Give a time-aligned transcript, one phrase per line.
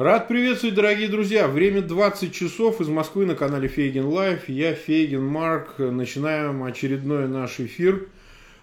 [0.00, 1.46] Рад приветствовать, дорогие друзья.
[1.46, 4.48] Время 20 часов из Москвы на канале Фейгин Live.
[4.48, 5.74] Я Фейгин Марк.
[5.76, 8.06] Начинаем очередной наш эфир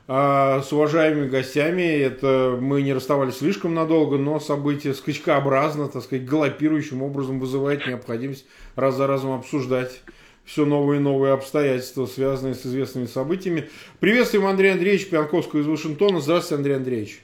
[0.07, 1.83] а, с уважаемыми гостями.
[1.83, 8.47] Это мы не расставались слишком надолго, но событие скачкообразно, так сказать, галопирующим образом вызывает необходимость
[8.75, 10.01] раз за разом обсуждать
[10.43, 13.69] все новые и новые обстоятельства, связанные с известными событиями.
[13.99, 16.19] Приветствуем Андрея Андреевича Пионтковского из Вашингтона.
[16.19, 17.21] Здравствуйте, Андрей Андреевич.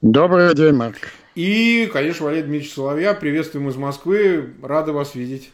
[0.00, 1.10] Добрый день, Марк.
[1.34, 3.14] И, конечно, Валерий Дмитриевич Соловья.
[3.14, 4.52] Приветствуем из Москвы.
[4.62, 5.50] Рады вас видеть.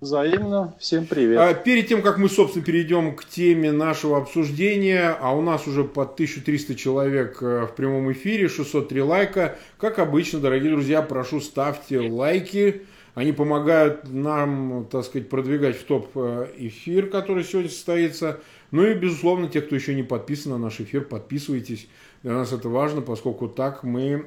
[0.00, 0.74] Взаимно.
[0.78, 1.38] Всем привет.
[1.38, 5.84] А, перед тем, как мы, собственно, перейдем к теме нашего обсуждения, а у нас уже
[5.84, 9.58] под 1300 человек э, в прямом эфире, 603 лайка.
[9.78, 12.82] Как обычно, дорогие друзья, прошу ставьте лайки.
[13.14, 18.40] Они помогают нам, так сказать, продвигать в топ э, эфир, который сегодня состоится.
[18.70, 21.88] Ну и, безусловно, те, кто еще не подписан на наш эфир, подписывайтесь.
[22.26, 24.26] Для нас это важно, поскольку так мы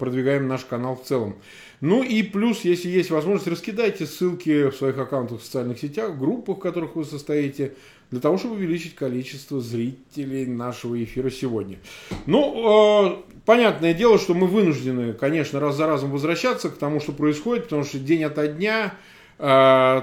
[0.00, 1.36] продвигаем наш канал в целом.
[1.80, 6.18] Ну и плюс, если есть возможность, раскидайте ссылки в своих аккаунтах в социальных сетях, в
[6.18, 7.74] группах, в которых вы состоите,
[8.10, 11.78] для того, чтобы увеличить количество зрителей нашего эфира сегодня.
[12.26, 17.12] Ну, э, понятное дело, что мы вынуждены, конечно, раз за разом возвращаться к тому, что
[17.12, 18.94] происходит, потому что день ото дня
[19.38, 19.42] э,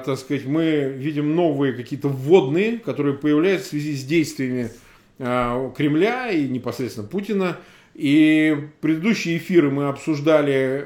[0.05, 4.71] так сказать, мы видим новые какие-то вводные, которые появляются в связи с действиями
[5.17, 7.57] Кремля и непосредственно Путина.
[7.97, 10.85] И предыдущие эфиры мы обсуждали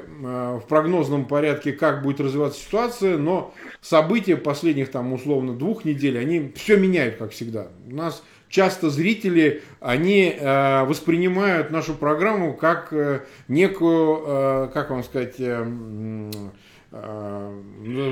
[0.58, 6.50] в прогнозном порядке, как будет развиваться ситуация, но события последних там условно двух недель, они
[6.56, 7.68] все меняют, как всегда.
[7.86, 15.04] У нас часто зрители, они э, воспринимают нашу программу как э, некую, э, как вам
[15.04, 16.30] сказать, э,
[16.94, 17.50] Э,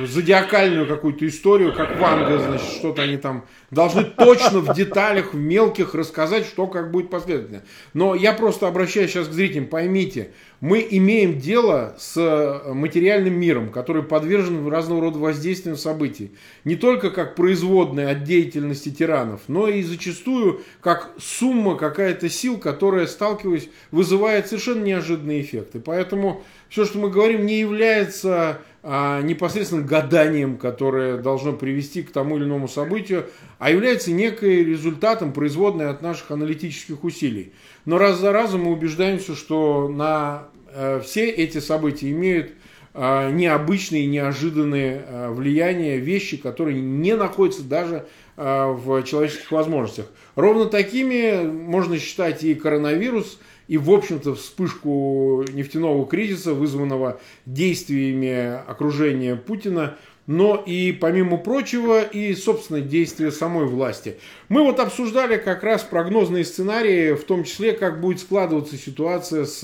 [0.07, 5.95] зодиакальную какую-то историю, как Ванга, значит, что-то они там должны точно в деталях, в мелких
[5.95, 7.63] рассказать, что как будет последовательно.
[7.95, 14.03] Но я просто обращаюсь сейчас к зрителям, поймите, мы имеем дело с материальным миром, который
[14.03, 16.33] подвержен разного рода воздействиям событий.
[16.65, 23.07] Не только как производная от деятельности тиранов, но и зачастую как сумма какая-то сил, которая,
[23.07, 25.81] сталкиваясь, вызывает совершенно неожиданные эффекты.
[25.81, 32.39] Поэтому все, что мы говорим, не является а, непосредственно гаданием, которое должно привести к тому
[32.39, 33.27] или иному событию,
[33.59, 37.53] а является некой результатом, производной от наших аналитических усилий.
[37.85, 42.53] Но раз за разом мы убеждаемся, что на э, все эти события имеют
[42.95, 48.07] э, необычные, неожиданные э, влияния, вещи, которые не находятся даже
[48.39, 50.07] э, в человеческих возможностях.
[50.37, 53.39] Ровно такими можно считать и коронавирус–
[53.71, 62.35] и, в общем-то, вспышку нефтяного кризиса, вызванного действиями окружения Путина, но и, помимо прочего, и,
[62.35, 64.17] собственно, действия самой власти.
[64.49, 69.63] Мы вот обсуждали как раз прогнозные сценарии, в том числе, как будет складываться ситуация с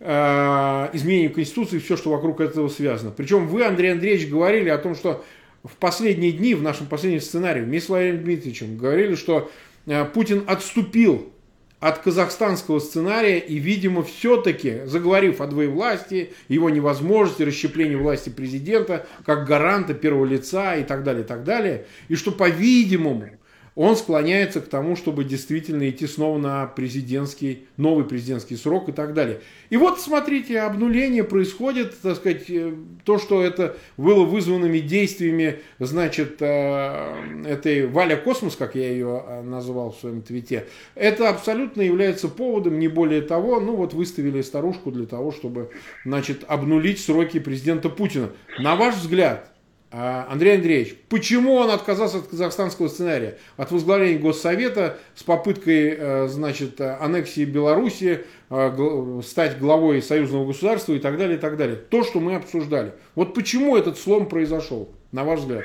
[0.00, 3.10] э, изменением Конституции и все, что вокруг этого связано.
[3.10, 5.24] Причем вы, Андрей Андреевич, говорили о том, что
[5.64, 9.50] в последние дни, в нашем последнем сценарии, вместе с Валерием Дмитриевичем, говорили, что
[9.86, 11.32] э, Путин отступил
[11.80, 19.46] от казахстанского сценария и, видимо, все-таки, заговорив о двоевластии, его невозможности, расщеплении власти президента как
[19.46, 23.30] гаранта первого лица и так далее, и так далее, и что, по-видимому,
[23.74, 29.14] он склоняется к тому, чтобы действительно идти снова на президентский, новый президентский срок и так
[29.14, 29.40] далее.
[29.70, 36.36] И вот, смотрите, обнуление происходит, так сказать, э, то, что это было вызванными действиями, значит,
[36.40, 42.28] э, этой Валя Космос, как я ее э, называл в своем твите, это абсолютно является
[42.28, 45.70] поводом, не более того, ну вот выставили старушку для того, чтобы,
[46.04, 48.30] значит, обнулить сроки президента Путина.
[48.58, 49.50] На ваш взгляд,
[49.92, 56.80] Андрей Андреевич, почему он отказался от казахстанского сценария, от возглавления Госсовета с попыткой, э, значит,
[56.80, 61.74] аннексии Беларуси, э, стать главой союзного государства и так далее, и так далее.
[61.74, 62.92] То, что мы обсуждали.
[63.16, 65.64] Вот почему этот слом произошел, на ваш взгляд?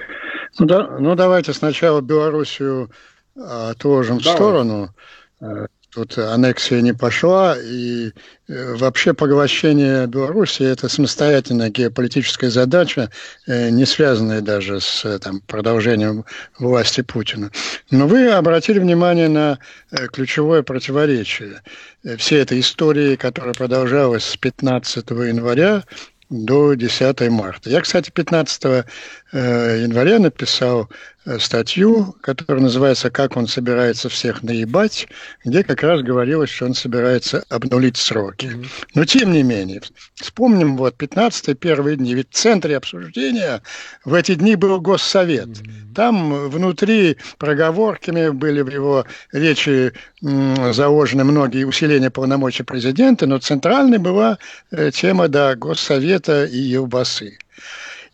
[0.58, 2.90] Ну, да, ну давайте сначала Белоруссию
[3.35, 4.34] отложим Давай.
[4.34, 4.90] в сторону.
[5.95, 8.11] Тут аннексия не пошла, и
[8.50, 13.09] э, вообще поглощение Беларуси– это самостоятельная геополитическая задача,
[13.47, 16.25] э, не связанная даже с э, там, продолжением
[16.59, 17.49] власти Путина.
[17.91, 19.58] Но вы обратили внимание на
[20.11, 21.61] ключевое противоречие
[22.17, 25.85] всей этой истории, которая продолжалась с 15 января
[26.29, 27.70] до 10 марта.
[27.70, 28.85] Я, кстати, 15
[29.31, 30.89] января написал
[31.25, 35.07] э, статью, которая называется «Как он собирается всех наебать»,
[35.43, 38.51] где как раз говорилось, что он собирается обнулить сроки.
[38.93, 39.81] Но тем не менее,
[40.13, 43.61] вспомним вот 15 первые дни, ведь в центре обсуждения
[44.03, 45.49] в эти дни был Госсовет.
[45.95, 54.37] Там внутри проговорками были в его речи заложены многие усиления полномочий президента, но центральной была
[54.72, 57.37] э, тема да, Госсовета и Елбасы.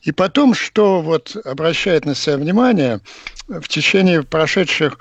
[0.01, 3.01] И потом, что вот обращает на себя внимание,
[3.47, 4.97] в течение прошедших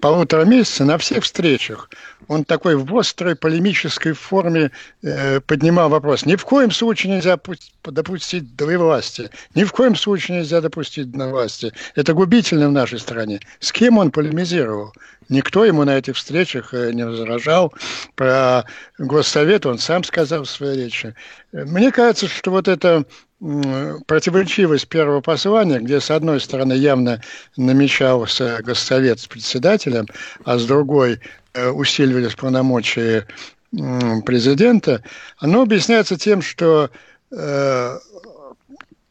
[0.00, 1.88] полутора месяца на всех встречах
[2.28, 4.70] он такой в острой полемической форме
[5.02, 6.26] э, поднимал вопрос.
[6.26, 7.38] Ни в коем случае нельзя
[7.84, 9.30] допустить до власти.
[9.54, 11.72] Ни в коем случае нельзя допустить до власти.
[11.94, 13.40] Это губительно в нашей стране.
[13.60, 14.92] С кем он полемизировал?
[15.28, 17.72] Никто ему на этих встречах э, не возражал.
[18.14, 18.64] Про
[18.98, 21.14] Госсовет он сам сказал в своей речи.
[21.52, 23.04] Мне кажется, что вот это
[24.06, 27.20] противоречивость первого послания, где с одной стороны явно
[27.56, 30.06] намечался госсовет с председателем,
[30.44, 31.20] а с другой
[31.52, 33.26] э, усиливались полномочия
[34.24, 35.02] президента,
[35.38, 36.90] оно объясняется тем, что
[37.32, 37.98] э,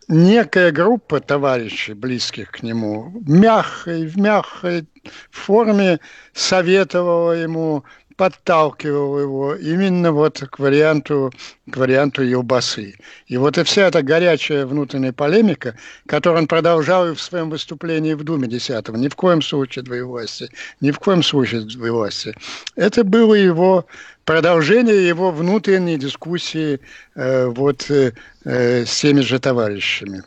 [0.08, 4.86] некая группа товарищей, близких к нему, мягкой, в мягкой
[5.32, 6.00] форме
[6.34, 7.84] советовала ему
[8.16, 11.32] подталкивал его именно вот к варианту,
[11.70, 12.96] к варианту Елбасы.
[13.28, 15.76] И вот и вся эта горячая внутренняя полемика,
[16.08, 20.50] которую он продолжал и в своем выступлении в Думе 10 ни в коем случае двоевластия,
[20.82, 22.36] ни в коем случае двоевластия,
[22.76, 23.86] это было его
[24.26, 26.80] продолжение его внутренней дискуссии
[27.16, 28.14] э, вот э,
[28.46, 30.24] э, с теми же товарищами.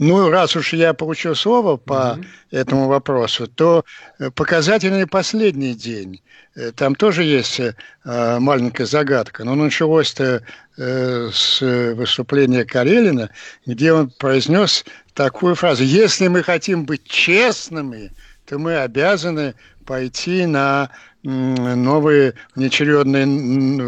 [0.00, 2.26] Ну, раз уж я получил слово по mm-hmm.
[2.52, 3.84] этому вопросу, то
[4.18, 6.22] э, показательный последний день.
[6.56, 7.74] Э, там тоже есть э,
[8.04, 9.44] маленькая загадка.
[9.44, 10.42] Но началось-то
[10.78, 13.28] с выступления Карелина,
[13.66, 15.84] где он произнес такую фразу.
[15.84, 18.10] Если мы хотим быть честными,
[18.46, 19.54] то мы обязаны
[19.84, 20.88] пойти на
[21.22, 23.26] новые внеочередные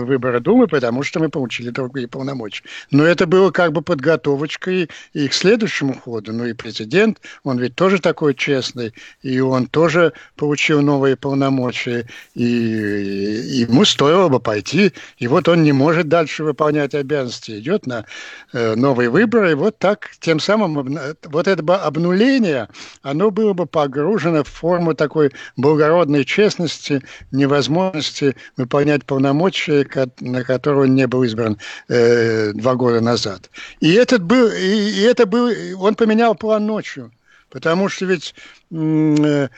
[0.05, 2.65] выборы Думы, потому что мы получили другие полномочия.
[2.91, 6.33] Но это было как бы подготовочкой и к следующему ходу.
[6.33, 8.93] Ну и президент, он ведь тоже такой честный,
[9.23, 15.63] и он тоже получил новые полномочия, и, и ему стоило бы пойти, и вот он
[15.63, 18.05] не может дальше выполнять обязанности, идет на
[18.53, 22.69] э, новые выборы, и вот так, тем самым, вот это бы обнуление,
[23.03, 27.03] оно было бы погружено в форму такой благородной честности,
[27.33, 29.87] невозможности выполнять полномочия,
[30.21, 31.59] на которые он не был избран
[31.89, 33.51] э, два года назад.
[33.81, 35.51] И этот был, и, это был,
[35.81, 37.11] он поменял план ночью.
[37.53, 38.35] Потому что ведь
[38.71, 39.49] э,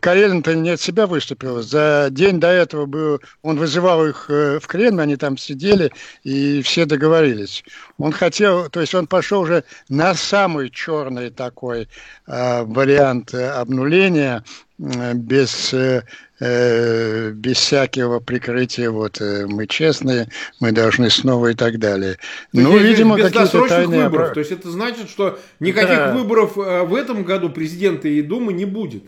[0.00, 1.60] Карелин-то не от себя выступил.
[1.60, 5.92] За день до этого был, он вызывал их э, в Кремль, они там сидели,
[6.24, 7.62] и все договорились.
[7.98, 11.88] Он хотел, то есть он пошел уже на самый черный такой
[12.26, 14.42] э, вариант обнуления,
[14.78, 16.02] без Э,
[16.42, 20.28] без всякого прикрытия, вот э, мы честные,
[20.58, 22.18] мы должны снова и так далее.
[22.52, 24.04] ну, видимо, какие-то тайные...
[24.04, 24.34] выборов.
[24.34, 26.14] То есть это значит, что никаких да.
[26.14, 29.04] выборов э, в этом году президента и Думы не будет.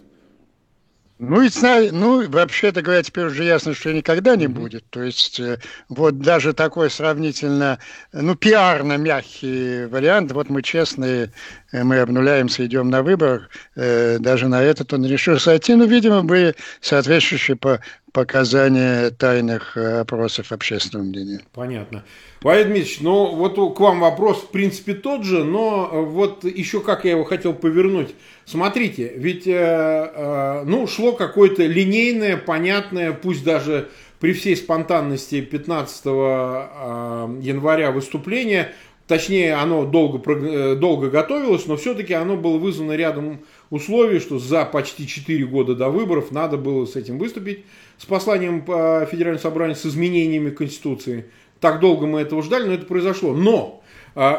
[1.21, 1.51] Ну, и,
[1.93, 4.85] ну, вообще-то говоря, теперь уже ясно, что никогда не будет.
[4.91, 7.79] То есть, э, вот даже такой сравнительно,
[8.13, 11.31] ну, пиарно мягкий вариант, вот мы честные,
[11.71, 15.77] э, мы обнуляемся, идем на выбор, э, даже на этот он решил сойти.
[15.77, 17.79] Ну, видимо, были соответствующие по
[18.13, 21.41] показания тайных опросов общественного мнения.
[21.53, 22.05] Понятно.
[22.43, 27.05] Валерий Дмитриевич, ну вот к вам вопрос в принципе тот же, но вот еще как
[27.05, 28.15] я его хотел повернуть.
[28.46, 33.88] Смотрите, ведь э, э, ну, шло какое-то линейное, понятное, пусть даже
[34.20, 38.73] при всей спонтанности 15 января выступление,
[39.06, 45.06] точнее оно долго, долго готовилось, но все-таки оно было вызвано рядом условий, что за почти
[45.06, 47.65] 4 года до выборов надо было с этим выступить,
[47.98, 51.27] с посланием по Федеральному собранию, с изменениями Конституции–
[51.65, 53.32] так долго мы этого ждали, но это произошло.
[53.32, 53.82] Но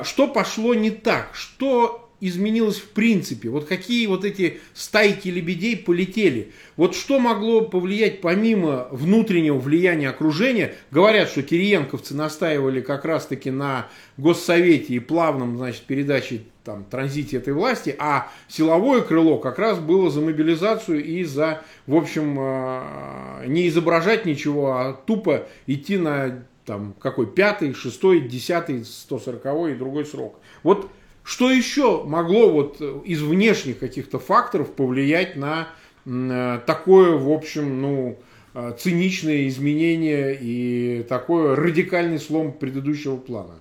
[0.03, 1.31] что пошло не так?
[1.33, 3.49] Что изменилось в принципе?
[3.49, 6.51] Вот какие вот эти стайки лебедей полетели?
[6.75, 10.75] Вот что могло повлиять помимо внутреннего влияния окружения?
[10.91, 17.53] Говорят, что кириенковцы настаивали как раз-таки на Госсовете и плавном, значит, передаче там, транзите этой
[17.53, 23.67] власти, а силовое крыло как раз было за мобилизацию и за, в общем, а, не
[23.67, 30.05] изображать ничего, а тупо идти на там какой пятый, шестой, десятый, сто сороковой и другой
[30.05, 30.39] срок.
[30.63, 30.89] Вот
[31.25, 35.67] что еще могло вот из внешних каких-то факторов повлиять на
[36.05, 38.17] э, такое, в общем, ну,
[38.53, 43.55] э, циничное изменение и такой радикальный слом предыдущего плана?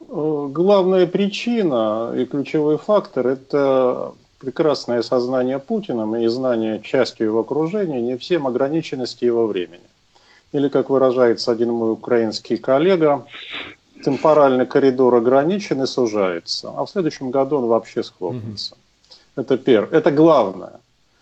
[0.00, 8.00] э, главная причина и ключевой фактор– это прекрасное сознание Путиным и знание частью его окружения
[8.00, 9.84] не всем ограниченности его времени.
[10.50, 13.26] Или, как выражается один мой украинский коллега,
[14.04, 18.74] темпоральный коридор ограничен и сужается, а в следующем году он вообще схлопнется.
[18.74, 19.42] Угу.
[19.42, 19.98] Это первое.
[19.98, 20.80] Это главное.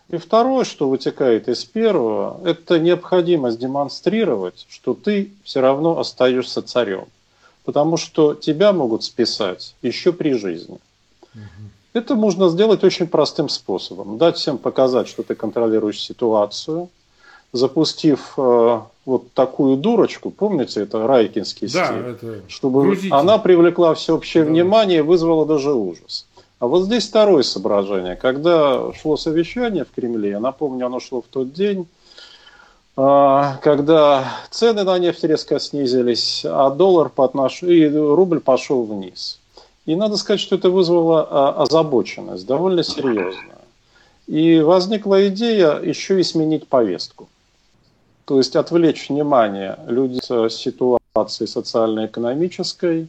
[0.09, 7.07] И второе, что вытекает из первого, это необходимость демонстрировать, что ты все равно остаешься царем.
[7.65, 10.79] Потому что тебя могут списать еще при жизни.
[11.35, 11.43] Угу.
[11.93, 14.17] Это можно сделать очень простым способом.
[14.17, 16.89] Дать всем показать, что ты контролируешь ситуацию,
[17.53, 24.45] запустив э, вот такую дурочку, помните, это Райкинский да, стиль, это чтобы она привлекла всеобщее
[24.45, 24.51] да.
[24.51, 26.27] внимание и вызвала даже ужас.
[26.59, 28.17] А вот здесь второе соображение.
[28.17, 31.87] Когда шло совещание в Кремле, я напомню, оно шло в тот день,
[32.97, 37.63] а, когда цены на нефть резко снизились, а доллар по отнош...
[37.63, 39.39] и рубль пошел вниз.
[39.87, 43.57] И надо сказать, что это вызвало а, озабоченность довольно серьезную.
[44.27, 47.29] И возникла идея еще и сменить повестку.
[48.29, 53.09] То есть отвлечь внимание людей с ситуации социально-экономической,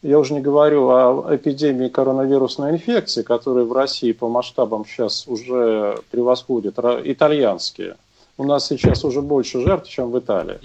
[0.00, 5.98] я уже не говорю о эпидемии коронавирусной инфекции, которая в России по масштабам сейчас уже
[6.10, 7.96] превосходит итальянские.
[8.38, 10.58] У нас сейчас уже больше жертв, чем в Италии.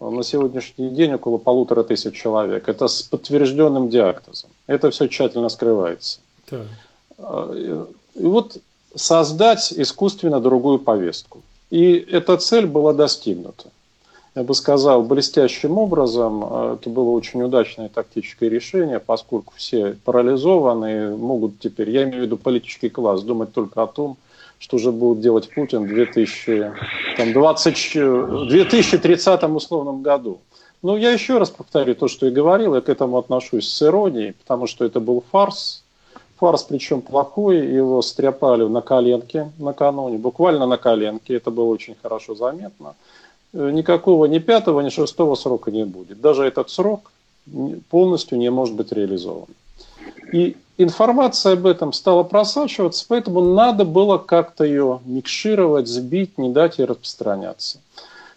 [0.00, 2.68] На сегодняшний день около полутора тысяч человек.
[2.68, 4.50] Это с подтвержденным диагнозом.
[4.66, 6.18] Это все тщательно скрывается.
[6.50, 6.66] Так.
[8.16, 8.56] И вот
[8.96, 11.40] создать искусственно другую повестку.
[11.74, 13.70] И эта цель была достигнута
[14.34, 16.44] я бы сказал, блестящим образом.
[16.44, 22.24] А, это было очень удачное тактическое решение, поскольку все парализованы, могут теперь, я имею в
[22.24, 24.16] виду политический класс, думать только о том,
[24.58, 30.40] что же будет делать Путин в 2020, 2030 условном году.
[30.82, 34.32] Ну, я еще раз повторю то, что и говорил, я к этому отношусь с иронией,
[34.32, 35.83] потому что это был фарс,
[36.36, 42.34] фарс причем плохой, его стряпали на коленке накануне, буквально на коленке, это было очень хорошо
[42.34, 42.94] заметно.
[43.52, 46.20] Э, никакого ни пятого, ни шестого срока не будет.
[46.20, 47.10] Даже этот срок
[47.90, 49.48] полностью не может быть реализован.
[50.32, 56.78] И информация об этом стала просачиваться, поэтому надо было как-то ее микшировать, сбить, не дать
[56.78, 57.78] ей распространяться.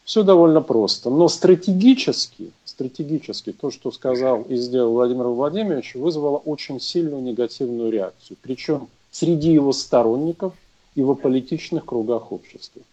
[0.04, 1.10] Все довольно просто.
[1.10, 8.38] Но стратегически, стратегически то, что сказал и сделал Владимир Владимирович, вызвало очень сильную негативную реакцию.
[8.44, 10.54] Причем среди его сторонников
[10.94, 12.84] и в аполитичных кругах общества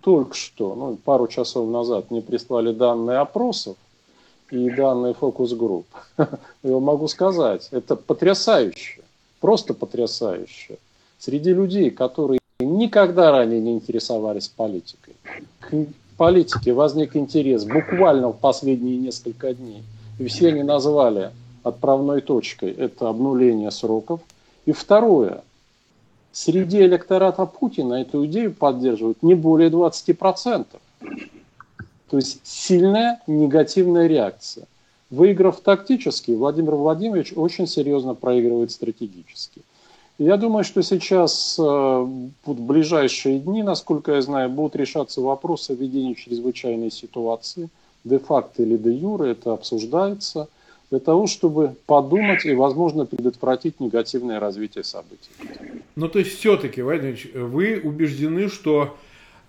[0.00, 3.76] только что, ну, пару часов назад мне прислали данные опросов
[4.52, 5.86] и данные фокус-групп.
[6.62, 9.02] Я могу сказать, это потрясающе,
[9.40, 10.78] просто потрясающе.
[11.18, 15.16] Среди людей, которые никогда ранее не интересовались политикой,
[16.22, 19.82] политике возник интерес буквально в последние несколько дней.
[20.20, 21.32] И все они назвали
[21.64, 24.20] отправной точкой это обнуление сроков.
[24.64, 25.42] И второе,
[26.30, 30.66] среди электората Путина эту идею поддерживают не более 20%.
[32.08, 34.66] То есть сильная негативная реакция.
[35.10, 39.62] Выиграв тактически, Владимир Владимирович очень серьезно проигрывает стратегически.
[40.24, 45.74] Я думаю, что сейчас, э, в ближайшие дни, насколько я знаю, будут решаться вопросы о
[45.74, 47.68] введении чрезвычайной ситуации,
[48.04, 50.48] де-факто или де-юре, это обсуждается–
[50.92, 55.30] для того, чтобы подумать и, возможно, предотвратить негативное развитие событий.
[55.96, 58.94] Ну, то есть, все-таки, Владимир вы убеждены, что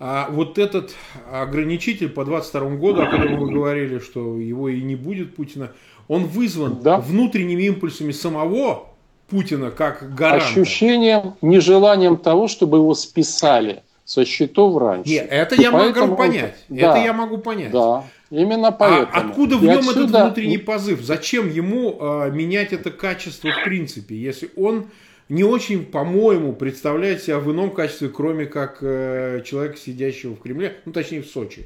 [0.00, 0.94] а, вот этот
[1.30, 5.70] ограничитель по 22 году, о котором вы говорили, что его и не будет Путина,
[6.08, 6.96] он вызван да?
[6.96, 8.86] внутренними импульсами самого
[9.28, 10.46] Путина как гаранта.
[10.46, 15.10] Ощущением, нежеланием того, чтобы его списали со счетов раньше.
[15.10, 16.56] Нет, это я могу понять.
[16.68, 16.76] Он...
[16.76, 17.70] Это да, я могу понять.
[17.72, 18.04] Да.
[18.30, 19.08] Именно а поэтому.
[19.12, 20.00] А откуда в нем отсюда...
[20.00, 21.00] этот внутренний позыв?
[21.02, 24.86] Зачем ему э, менять это качество в принципе, если он
[25.28, 30.76] не очень, по-моему, представляет себя в ином качестве, кроме как э, человека, сидящего в Кремле,
[30.84, 31.64] ну точнее в Сочи,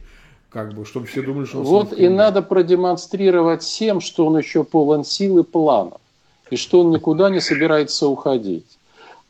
[0.50, 4.62] как бы, чтобы все думали, что он Вот и надо продемонстрировать всем, что он еще
[4.62, 6.00] полон сил и планов,
[6.50, 8.78] и что он никуда не собирается уходить.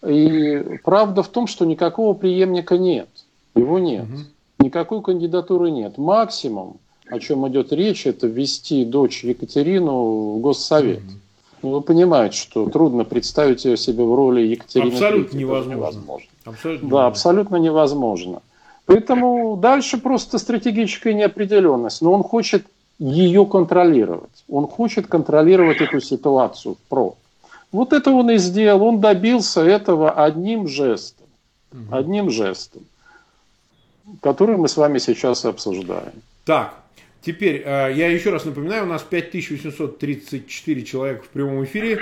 [0.07, 3.09] И правда в том, что никакого преемника нет,
[3.55, 4.67] его нет, угу.
[4.67, 5.99] никакой кандидатуры нет.
[5.99, 6.79] Максимум
[7.11, 11.01] о чем идет речь, это ввести дочь Екатерину в Госсовет.
[11.01, 11.63] Mm-hmm.
[11.63, 14.93] Ну, вы понимаете, что трудно представить ее себе в роли Екатерины.
[14.93, 15.73] Абсолютно III, невозможно.
[15.73, 16.29] невозможно.
[16.45, 17.07] Абсолютно да, невозможно.
[17.07, 18.43] абсолютно невозможно.
[18.87, 22.01] Поэтому дальше просто стратегическая неопределенность.
[22.01, 22.65] Но он хочет
[22.99, 24.45] ее контролировать.
[24.49, 27.17] Он хочет контролировать эту ситуацию про.
[27.71, 28.83] Вот это он и сделал.
[28.83, 31.27] Он добился этого одним жестом.
[31.73, 31.95] Угу.
[31.95, 32.83] Одним жестом,
[34.23, 36.13] который мы с вами сейчас обсуждаем.
[36.45, 36.75] Так,
[37.21, 42.01] Теперь, э, я еще раз напоминаю, у нас 5834 человека в прямом эфире,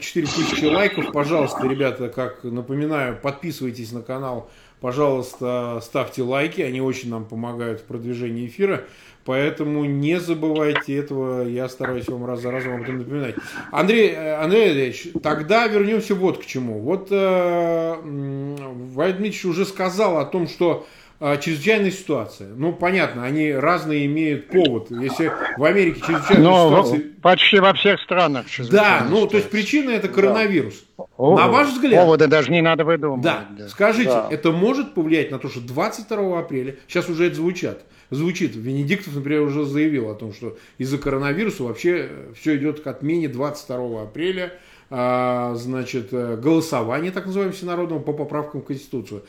[0.00, 1.12] 4000 лайков.
[1.12, 4.48] Пожалуйста, ребята, как напоминаю, подписывайтесь на канал,
[4.80, 8.84] пожалуйста, ставьте лайки, они очень нам помогают в продвижении эфира.
[9.24, 13.34] Поэтому не забывайте этого, я стараюсь вам раз за разом об этом напоминать.
[13.70, 16.80] Андрей, э, Андрей Андреевич, тогда вернемся вот к чему.
[16.80, 20.86] Вот э, Владимир Дмитриевич уже сказал о том, что
[21.22, 22.48] а, чрезвычайная ситуация.
[22.56, 24.90] Ну, понятно, они разные имеют повод.
[24.90, 27.02] Если в Америке чрезвычайная Но ситуация...
[27.20, 29.28] почти во всех странах Да, ну, ситуация.
[29.28, 30.82] то есть причина это коронавирус.
[30.96, 31.04] Да.
[31.18, 32.02] на ваш взгляд...
[32.02, 33.20] Повода даже не надо выдумывать.
[33.20, 33.68] Да, да.
[33.68, 34.28] скажите, да.
[34.30, 39.42] это может повлиять на то, что 22 апреля, сейчас уже это звучат, звучит, Венедиктов, например,
[39.42, 44.52] уже заявил о том, что из-за коронавируса вообще все идет к отмене 22 апреля,
[44.90, 49.22] а, значит, э, голосования, так называемого всенародного, по поправкам в Конституцию.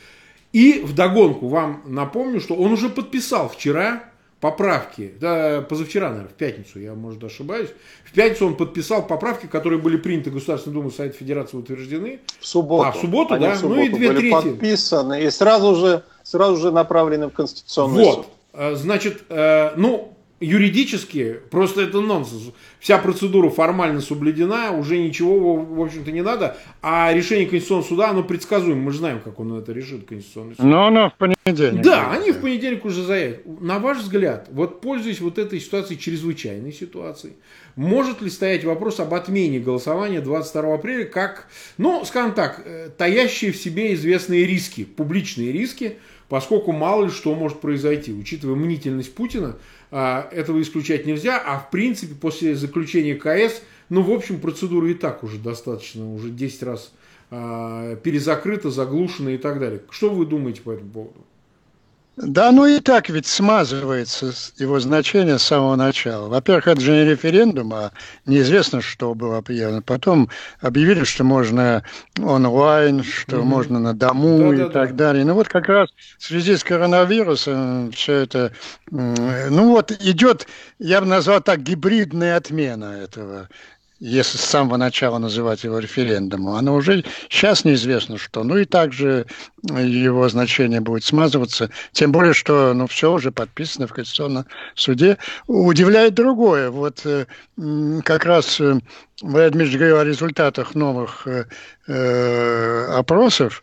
[0.52, 4.04] И вдогонку вам напомню, что он уже подписал вчера
[4.42, 7.70] поправки, да, позавчера, наверное, в пятницу, я, может, ошибаюсь.
[8.04, 12.18] В пятницу он подписал поправки, которые были приняты Государственной Думой Совета Федерации, утверждены.
[12.40, 12.88] В субботу.
[12.88, 13.54] А, в субботу, Они да.
[13.54, 14.32] В субботу ну и две были трети.
[14.32, 18.14] подписаны и сразу же, сразу же направлены в Конституционный вот.
[18.16, 18.26] суд.
[18.52, 22.50] Э, значит, э, ну, юридически просто это нонсенс.
[22.80, 26.56] Вся процедура формально соблюдена, уже ничего, в общем-то, не надо.
[26.82, 28.80] А решение Конституционного суда, оно предсказуемо.
[28.82, 30.64] Мы же знаем, как он это решит, Конституционный суд.
[30.64, 31.82] Но оно в понедельник.
[31.82, 33.46] Да, они в понедельник уже заявят.
[33.60, 37.34] На ваш взгляд, вот пользуясь вот этой ситуацией, чрезвычайной ситуацией,
[37.76, 43.52] может ли стоять вопрос об отмене голосования 22 апреля, как, ну, скажем так, э, таящие
[43.52, 45.98] в себе известные риски, публичные риски,
[46.32, 48.10] поскольку мало ли что может произойти.
[48.10, 49.58] Учитывая мнительность Путина,
[49.90, 53.60] а, этого исключать нельзя, а в принципе после заключения КС,
[53.90, 56.94] ну в общем процедура и так уже достаточно, уже 10 раз
[57.30, 59.82] а, перезакрыта, заглушена и так далее.
[59.90, 61.22] Что вы думаете по этому поводу?
[62.16, 66.28] Да, ну и так ведь смазывается его значение с самого начала.
[66.28, 67.92] Во-первых, это же не референдум, а
[68.26, 69.80] неизвестно, что было объявлено.
[69.80, 70.28] Потом
[70.60, 71.82] объявили, что можно
[72.20, 73.46] онлайн, что угу.
[73.46, 75.06] можно на дому да, и да, так да.
[75.06, 75.24] далее.
[75.24, 75.88] Ну вот как раз
[76.18, 78.52] в связи с коронавирусом все это,
[78.90, 80.46] ну вот идет,
[80.78, 83.48] я бы назвал так, гибридная отмена этого
[84.04, 88.42] если с самого начала называть его референдумом, оно уже сейчас неизвестно что.
[88.42, 89.26] Ну и также
[89.62, 91.70] его значение будет смазываться.
[91.92, 95.18] Тем более, что ну, все уже подписано в Конституционном суде.
[95.46, 96.70] Удивляет другое.
[96.70, 97.26] Вот э,
[98.02, 98.80] как раз э,
[99.22, 101.28] Владимир говорил о результатах новых
[101.86, 103.62] э, опросов.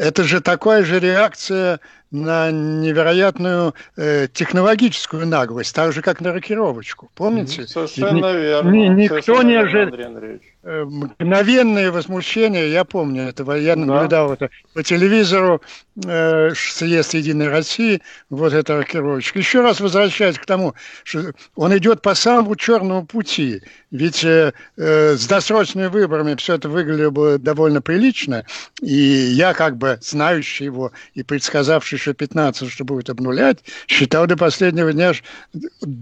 [0.00, 1.78] Это же такая же реакция
[2.10, 7.10] на невероятную э, технологическую наглость, так же, как на рокировочку.
[7.14, 7.66] Помните?
[7.66, 8.70] Совершенно Ни, верно.
[8.70, 10.40] Ни, никто Совершенно не ожидал.
[10.62, 14.34] Э, мгновенное возмущение, я помню этого, я наблюдал да.
[14.34, 15.62] это по телевизору,
[16.04, 19.38] э, съезд Единой России, вот эта рокировочка.
[19.38, 25.16] Еще раз возвращаясь к тому, что он идет по самому черному пути, ведь э, э,
[25.16, 28.44] с досрочными выборами все это выглядело бы довольно прилично,
[28.82, 34.36] и я как бы знающий его и предсказавший, что 15, что будет обнулять, считал до
[34.36, 35.14] последнего дня,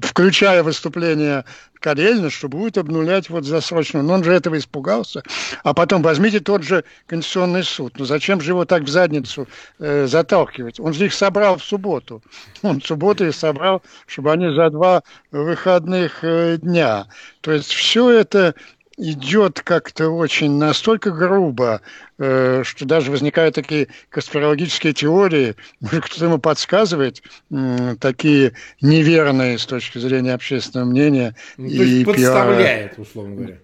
[0.02, 1.44] включая выступление
[1.80, 4.02] Карельна, что будет обнулять вот засрочно.
[4.02, 5.22] Но он же этого испугался.
[5.62, 7.94] А потом возьмите тот же Конституционный суд.
[7.98, 9.46] Ну зачем же его так в задницу
[9.78, 10.80] э, заталкивать?
[10.80, 12.22] Он же их собрал в субботу.
[12.62, 17.06] Он в субботу их собрал, чтобы они за два выходных э, дня.
[17.40, 18.54] То есть все это
[18.98, 21.80] идет как-то очень настолько грубо,
[22.18, 29.66] э, что даже возникают такие конспирологические теории, может, кто-то ему подсказывает, э, такие неверные с
[29.66, 31.37] точки зрения общественного мнения.
[31.56, 33.02] Ну, и то есть подставляет, пиара.
[33.02, 33.58] условно говоря.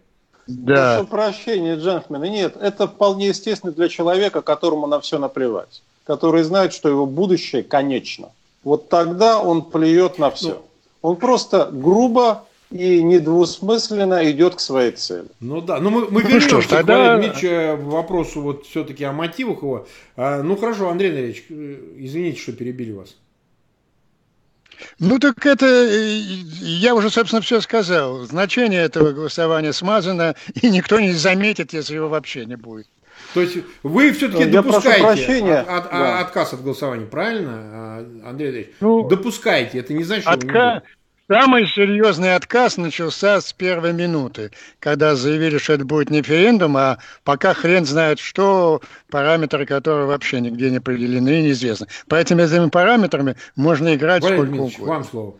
[0.46, 0.96] Да.
[0.96, 2.28] Прошу прощения, джентльмены.
[2.28, 5.82] Нет, это вполне естественно для человека, которому на все наплевать.
[6.04, 8.30] Который знает, что его будущее конечно.
[8.62, 10.48] Вот тогда он плюет на все.
[10.50, 10.62] Ну,
[11.02, 12.44] он просто грубо
[12.74, 15.28] и недвусмысленно идет к своей цели.
[15.38, 17.16] Ну да, ну мы, мы ну, вернемся что тогда...
[17.16, 19.86] к Митча вопросу вот все-таки о мотивах его.
[20.16, 23.14] А, ну хорошо, Андрей Андреевич, э, извините, что перебили вас.
[24.98, 28.24] Ну так это, э, я уже, собственно, все сказал.
[28.24, 32.88] Значение этого голосования смазано, и никто не заметит, если его вообще не будет.
[33.34, 36.18] То есть вы все-таки допускаете от, от, да.
[36.18, 38.68] отказ от голосования, правильно, а, Андрей Андреевич?
[38.80, 40.82] Ну, допускаете, это не значит, что отка...
[41.26, 46.98] Самый серьезный отказ начался с первой минуты, когда заявили, что это будет не референдум, а
[47.24, 51.86] пока хрен знает что, параметры которые вообще нигде не определены и неизвестны.
[52.08, 54.86] По этим, этими параметрами можно играть Валерий сколько угодно.
[54.86, 55.34] вам слово.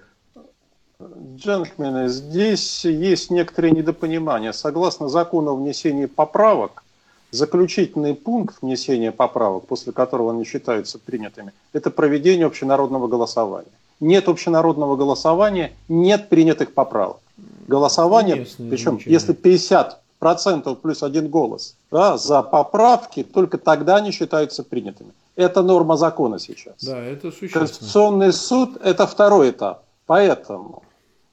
[1.37, 4.53] Джентльмены, здесь есть некоторые недопонимания.
[4.53, 6.83] Согласно закону о внесении поправок,
[7.31, 13.69] заключительный пункт внесения поправок, после которого они считаются принятыми, это проведение общенародного голосования.
[14.01, 17.19] Нет общенародного голосования, нет принятых поправок.
[17.67, 24.11] Голосование, Конечно, причем если 50 процентов плюс один голос да, за поправки, только тогда они
[24.11, 25.11] считаются принятыми.
[25.37, 26.75] Это норма закона сейчас.
[26.83, 27.67] Да, это существенно.
[27.67, 29.83] Конституционный суд– это второй этап.
[30.07, 30.83] Поэтому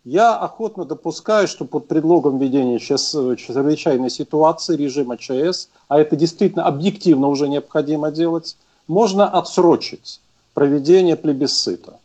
[0.04, 7.28] я охотно допускаю, что под предлогом введения чрезвычайной ситуации режима ЧС, а это действительно объективно
[7.28, 10.20] уже необходимо делать, можно отсрочить
[10.54, 12.00] проведение плебисцита.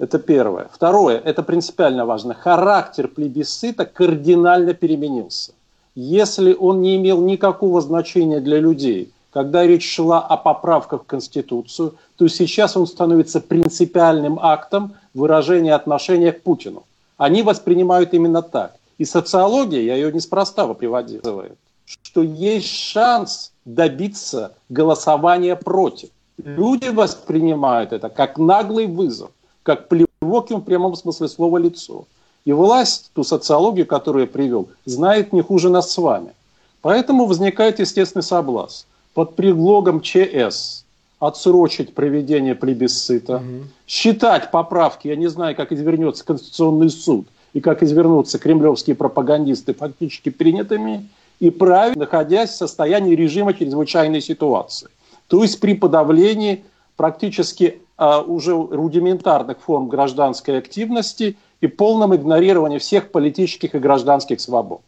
[0.00, 0.70] Это первое.
[0.72, 2.32] Второе, это принципиально важно.
[2.32, 5.52] Характер плебисцита кардинально переменился.
[5.94, 11.96] Если он не имел никакого значения для людей, когда речь шла о поправках в Конституцию,
[12.16, 16.84] то сейчас он становится принципиальным актом выражения отношения к Путину.
[17.18, 18.76] Они воспринимают именно так.
[18.96, 21.44] И социология, я ее неспроста приводила,
[21.84, 26.08] что есть шанс добиться голосования против.
[26.38, 29.30] Люди воспринимают это как наглый вызов,
[29.62, 32.04] как плевок им в прямом смысле слова лицо.
[32.44, 36.32] И власть, ту социологию, которую я привел, знает не хуже нас с вами.
[36.80, 38.86] Поэтому возникает естественный соблазн.
[39.12, 40.84] Под предлогом ЧС
[41.18, 43.66] отсрочить проведение плебисцита, угу.
[43.86, 50.30] считать поправки, я не знаю, как извернется Конституционный суд и как извернутся кремлевские пропагандисты фактически
[50.30, 51.08] принятыми,
[51.40, 54.88] и правильно, находясь в состоянии режима чрезвычайной ситуации.
[55.26, 56.64] То есть при подавлении
[56.96, 64.80] практически уже рудиментарных форм гражданской активности и полном игнорировании всех политических и гражданских свобод.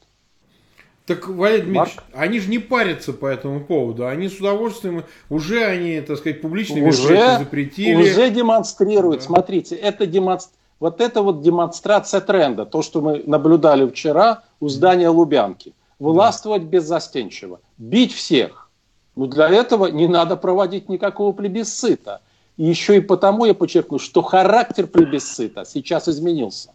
[1.05, 2.05] Так, Валерий Дмитриевич, Марк?
[2.15, 4.07] они же не парятся по этому поводу.
[4.07, 7.97] Они с удовольствием, уже они, так сказать, публичные уже, запретили.
[7.97, 9.21] Уже демонстрируют.
[9.21, 9.27] Да.
[9.27, 10.53] Смотрите, это демонстр...
[10.79, 12.67] вот это вот демонстрация тренда.
[12.67, 15.75] То, что мы наблюдали вчера у здания Лубянки.
[15.99, 16.69] Властвовать да.
[16.69, 17.61] беззастенчиво.
[17.79, 18.71] Бить всех.
[19.17, 22.21] Но для этого не надо проводить никакого плебисцита.
[22.57, 26.71] И еще и потому я подчеркну, что характер плебисцита сейчас изменился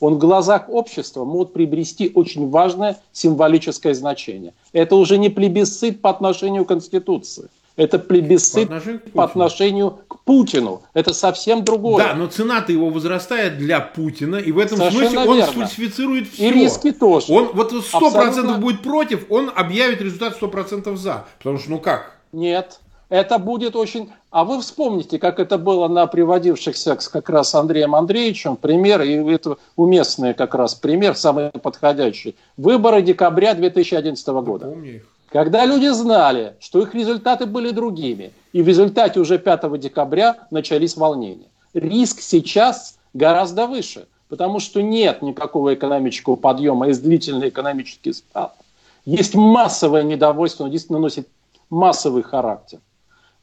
[0.00, 4.52] он в глазах общества может приобрести очень важное символическое значение.
[4.72, 7.48] Это уже не плебисцит по отношению к Конституции.
[7.76, 10.82] Это плебисцит по отношению, по отношению к Путину.
[10.94, 12.04] Это совсем другое.
[12.04, 15.52] Да, но цена-то его возрастает для Путина, и в этом Совершенно смысле он верно.
[15.52, 16.48] сфальсифицирует все.
[16.48, 17.32] И риски тоже.
[17.32, 18.58] Он вот 100% Абсолютно.
[18.58, 21.24] будет против, он объявит результат 100% за.
[21.38, 22.18] Потому что, ну как?
[22.32, 22.78] Нет,
[23.14, 24.10] это будет очень...
[24.30, 29.56] А вы вспомните, как это было на приводившихся как раз Андреем Андреевичем пример, и это
[29.76, 32.34] уместный как раз пример, самый подходящий.
[32.56, 34.66] Выборы декабря 2011 года.
[34.66, 40.48] Помню Когда люди знали, что их результаты были другими, и в результате уже 5 декабря
[40.50, 41.46] начались волнения.
[41.72, 48.56] Риск сейчас гораздо выше, потому что нет никакого экономического подъема, есть длительный экономический спад.
[49.04, 51.28] Есть массовое недовольство, оно действительно носит
[51.70, 52.80] массовый характер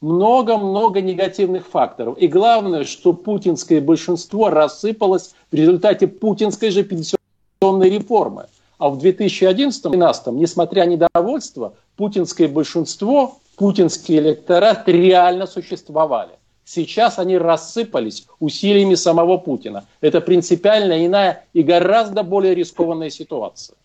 [0.01, 2.17] много-много негативных факторов.
[2.17, 8.47] И главное, что путинское большинство рассыпалось в результате путинской же пенсионной реформы.
[8.79, 16.31] А в 2011-2012, несмотря на недовольство, путинское большинство, путинский электорат реально существовали.
[16.65, 19.85] Сейчас они рассыпались усилиями самого Путина.
[19.99, 23.75] Это принципиально иная и гораздо более рискованная ситуация.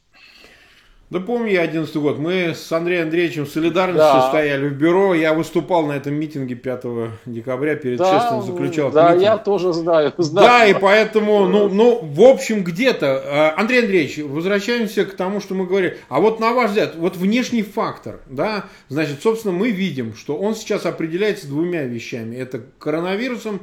[1.08, 2.18] Да помню я 11 год.
[2.18, 4.28] Мы с Андреем Андреевичем в солидарности да.
[4.28, 5.14] стояли в бюро.
[5.14, 6.82] Я выступал на этом митинге 5
[7.26, 8.90] декабря перед да, честным заключал.
[8.90, 9.22] Да, митинг.
[9.22, 10.48] я тоже знаю, знаю.
[10.48, 13.22] Да, и поэтому, ну, ну, в общем, где-то.
[13.24, 15.96] А, Андрей Андреевич, возвращаемся к тому, что мы говорили.
[16.08, 20.56] А вот на ваш взгляд, вот внешний фактор, да, значит, собственно, мы видим, что он
[20.56, 22.34] сейчас определяется двумя вещами.
[22.34, 23.60] Это коронавирусом,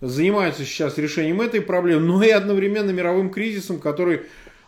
[0.00, 4.22] занимается сейчас решением этой проблемы, но и одновременно мировым кризисом, который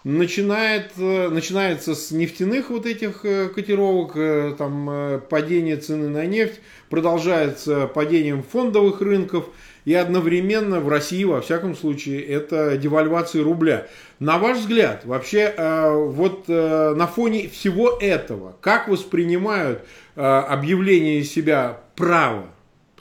[0.08, 6.60] начинает, э, начинается с нефтяных вот этих э, котировок, э, там падение цены на нефть,
[6.88, 9.50] продолжается падением фондовых рынков,
[9.84, 13.86] и одновременно в России, во всяком случае, это девальвация рубля.
[14.18, 19.82] На ваш взгляд, вообще, вот на фоне всего этого, как воспринимают
[20.14, 22.50] объявление себя права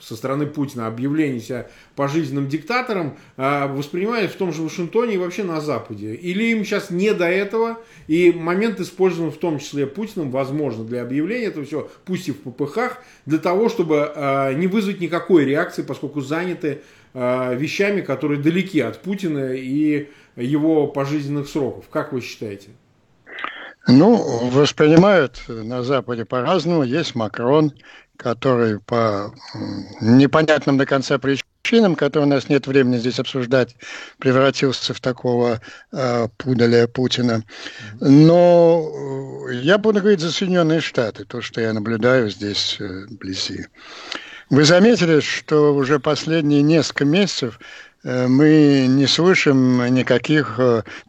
[0.00, 5.44] со стороны Путина объявление себя пожизненным диктатором а, воспринимают в том же Вашингтоне и вообще
[5.44, 6.14] на Западе.
[6.14, 11.02] Или им сейчас не до этого, и момент использован в том числе Путиным, возможно, для
[11.02, 15.82] объявления этого всего, пусть и в ППХ, для того, чтобы а, не вызвать никакой реакции,
[15.82, 16.80] поскольку заняты
[17.14, 21.86] а, вещами, которые далеки от Путина и его пожизненных сроков.
[21.90, 22.68] Как вы считаете?
[23.90, 26.82] Ну, воспринимают на Западе по-разному.
[26.82, 27.72] Есть Макрон,
[28.18, 29.32] который по
[30.00, 33.76] непонятным до конца причинам, которые у нас нет времени здесь обсуждать,
[34.18, 35.60] превратился в такого
[35.92, 37.44] э, пуделя Путина.
[38.00, 43.66] Но э, я буду говорить за Соединенные Штаты, то, что я наблюдаю здесь э, вблизи.
[44.50, 47.60] Вы заметили, что уже последние несколько месяцев
[48.04, 50.58] мы не слышим никаких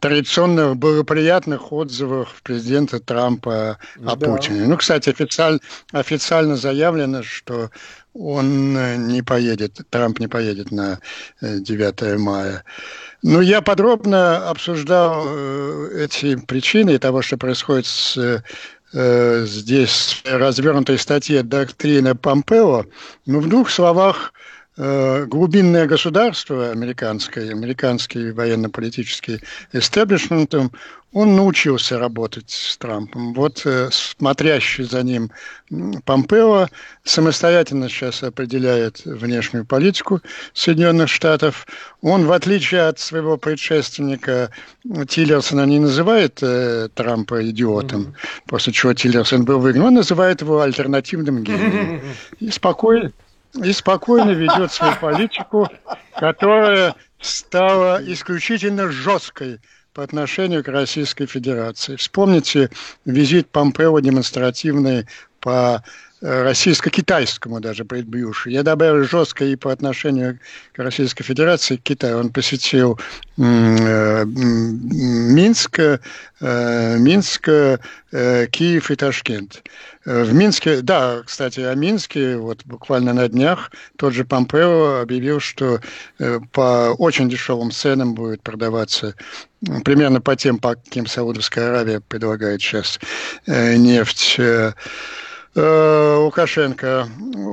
[0.00, 4.26] традиционных благоприятных отзывов президента Трампа о да.
[4.26, 4.66] Путине.
[4.66, 5.60] Ну, кстати, официально,
[5.92, 7.70] официально заявлено, что
[8.12, 10.98] он не поедет, Трамп не поедет на
[11.40, 12.64] 9 мая.
[13.22, 15.26] Ну, я подробно обсуждал
[15.90, 18.42] эти причины того, что происходит с
[18.92, 22.86] э, здесь развернутой статье «Доктрина Помпео»,
[23.26, 29.40] но в двух словах э, глубинное государство американское, американский военно-политический
[29.72, 30.54] истеблишмент,
[31.12, 33.34] он научился работать с Трампом.
[33.34, 35.30] Вот э, смотрящий за ним
[36.04, 36.68] Помпео
[37.02, 40.20] самостоятельно сейчас определяет внешнюю политику
[40.52, 41.66] Соединенных Штатов.
[42.00, 44.50] Он, в отличие от своего предшественника
[45.08, 48.42] Тиллерсона, не называет э, Трампа идиотом, mm-hmm.
[48.46, 49.86] после чего Тиллерсон был выгнан.
[49.86, 52.02] Он называет его альтернативным гением.
[52.38, 53.10] И спокойно,
[53.54, 55.68] и спокойно ведет свою политику,
[56.16, 59.60] которая стала исключительно жесткой
[59.92, 61.96] по отношению к Российской Федерации.
[61.96, 62.70] Вспомните
[63.04, 65.06] визит Помпео демонстративный
[65.40, 65.84] по
[66.20, 68.50] российско-китайскому даже предбьюши.
[68.50, 70.38] Я добавил жестко и по отношению
[70.72, 72.18] к Российской Федерации, к Китаю.
[72.18, 72.98] Он посетил
[73.38, 75.98] э, Минск, э,
[76.98, 77.48] Минск,
[78.50, 79.62] Киев и Ташкент.
[80.04, 85.80] В Минске, да, кстати, о Минске, вот буквально на днях тот же Помпео объявил, что
[86.52, 89.14] по очень дешевым ценам будет продаваться
[89.84, 92.98] примерно по тем, по каким Саудовская Аравия предлагает сейчас
[93.46, 94.72] нефть Э,
[95.54, 97.08] Лукашенко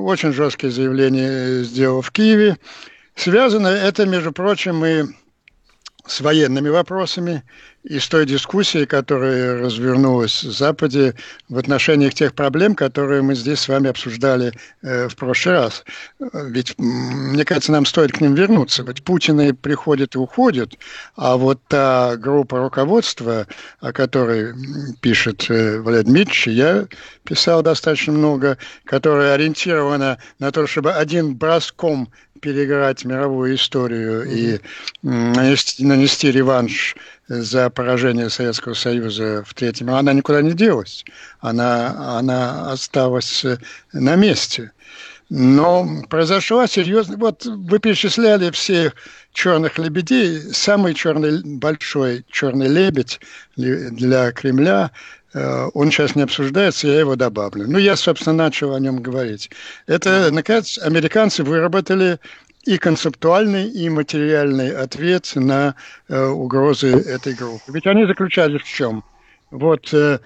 [0.05, 2.57] очень жесткие заявления сделал в Киеве.
[3.15, 5.05] Связано это, между прочим, и
[6.07, 7.43] с военными вопросами
[7.83, 11.15] и с той дискуссией, которая развернулась в Западе
[11.47, 15.85] в отношении тех проблем, которые мы здесь с вами обсуждали э, в прошлый раз.
[16.19, 18.83] Ведь, мне кажется, нам стоит к ним вернуться.
[18.83, 20.73] Ведь Путины приходят и уходят,
[21.15, 23.47] а вот та группа руководства,
[23.79, 24.53] о которой
[25.01, 26.87] пишет э, Владимир я
[27.23, 34.59] писал достаточно много, которая ориентирована на то, чтобы один броском переиграть мировую историю и
[35.01, 36.95] нанести, нанести реванш
[37.27, 41.03] за поражение Советского Союза в третьем, она никуда не делась.
[41.39, 43.45] Она, она осталась
[43.93, 44.71] на месте.
[45.29, 47.17] Но произошла серьезная...
[47.17, 48.93] Вот вы перечисляли всех
[49.33, 50.39] черных лебедей.
[50.53, 53.19] Самый черный, большой черный лебедь
[53.57, 57.65] для Кремля э, он сейчас не обсуждается, я его добавлю.
[57.67, 59.49] Ну, я, собственно, начал о нем говорить.
[59.85, 62.19] Это, наконец, американцы выработали
[62.67, 65.75] и концептуальный, и материальный ответ на
[66.09, 67.71] э, угрозы этой группы.
[67.71, 69.05] Ведь они заключались в чем?
[69.51, 70.19] Вот э,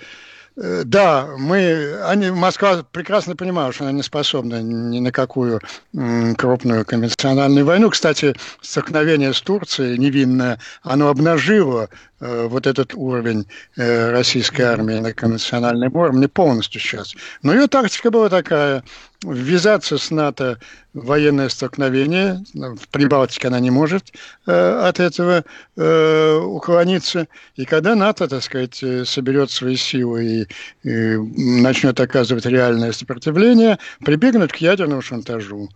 [0.58, 5.62] э, да, мы, они, Москва прекрасно понимала, что она не способна ни на какую
[5.94, 7.92] м, крупную конвенциональную войну.
[7.92, 15.14] Кстати, столкновение с Турцией невинное, оно обнажило э, вот этот уровень э, российской армии на
[15.14, 17.16] конвенциональном уровне полностью сейчас.
[17.42, 18.84] Но ее тактика была такая–
[19.24, 20.58] ввязаться с НАТО
[20.94, 22.44] в военное столкновение.
[22.54, 24.12] В Прибалтике она не может
[24.48, 25.44] э, от этого
[25.78, 27.28] э, уклониться.
[27.56, 30.48] И когда НАТО, так сказать, э, соберет свои силы
[30.84, 31.18] и, и
[31.62, 35.70] начнет оказывать реальное сопротивление, прибегнут к ядерному шантажу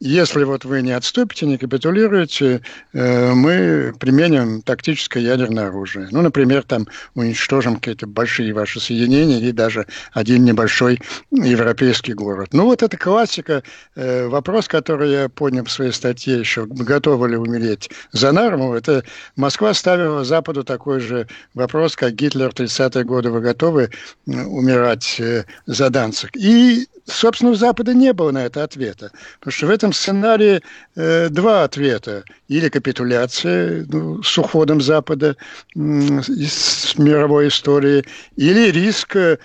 [0.00, 6.08] если вот вы не отступите, не капитулируете, э, мы применим тактическое ядерное оружие.
[6.12, 12.50] Ну, например, там уничтожим какие-то большие ваши соединения и даже один небольшой европейский город.
[12.52, 13.62] Ну, вот это классика.
[13.96, 19.04] Э, вопрос, который я поднял в своей статье еще, готовы ли умереть за норму, это
[19.36, 23.90] Москва ставила Западу такой же вопрос, как Гитлер в 30-е годы, вы готовы
[24.26, 26.36] умирать э, за Данцик?
[26.36, 29.10] И собственно, у Запада не было на это ответа.
[29.40, 30.62] Потому что в этом сценарии
[30.96, 32.24] э, два ответа.
[32.48, 35.36] Или капитуляция ну, с уходом Запада
[35.74, 38.04] э, из мировой истории,
[38.36, 39.36] или риск э,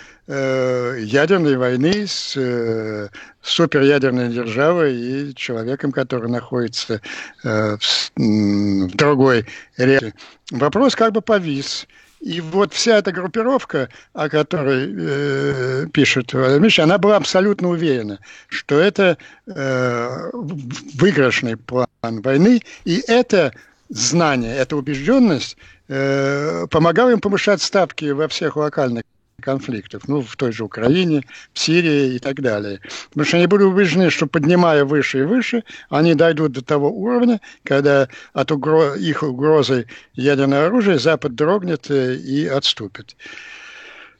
[0.99, 3.09] ядерной войны с э,
[3.41, 7.01] суперядерной державой и человеком, который находится
[7.43, 9.45] э, в, в другой
[9.77, 10.13] реальности.
[10.51, 11.87] Вопрос как бы повис.
[12.23, 18.79] И вот вся эта группировка, о которой э, пишет Владимир она была абсолютно уверена, что
[18.79, 23.51] это э, выигрышный план войны, и это
[23.89, 25.57] знание, эта убежденность
[25.89, 29.03] э, помогала им повышать ставки во всех локальных
[29.41, 32.79] конфликтов, ну, в той же Украине, в Сирии и так далее.
[33.09, 37.41] Потому что они были убеждены, что поднимая выше и выше, они дойдут до того уровня,
[37.63, 38.95] когда от угро...
[38.95, 43.15] их угрозы ядерного оружия Запад дрогнет э, и отступит.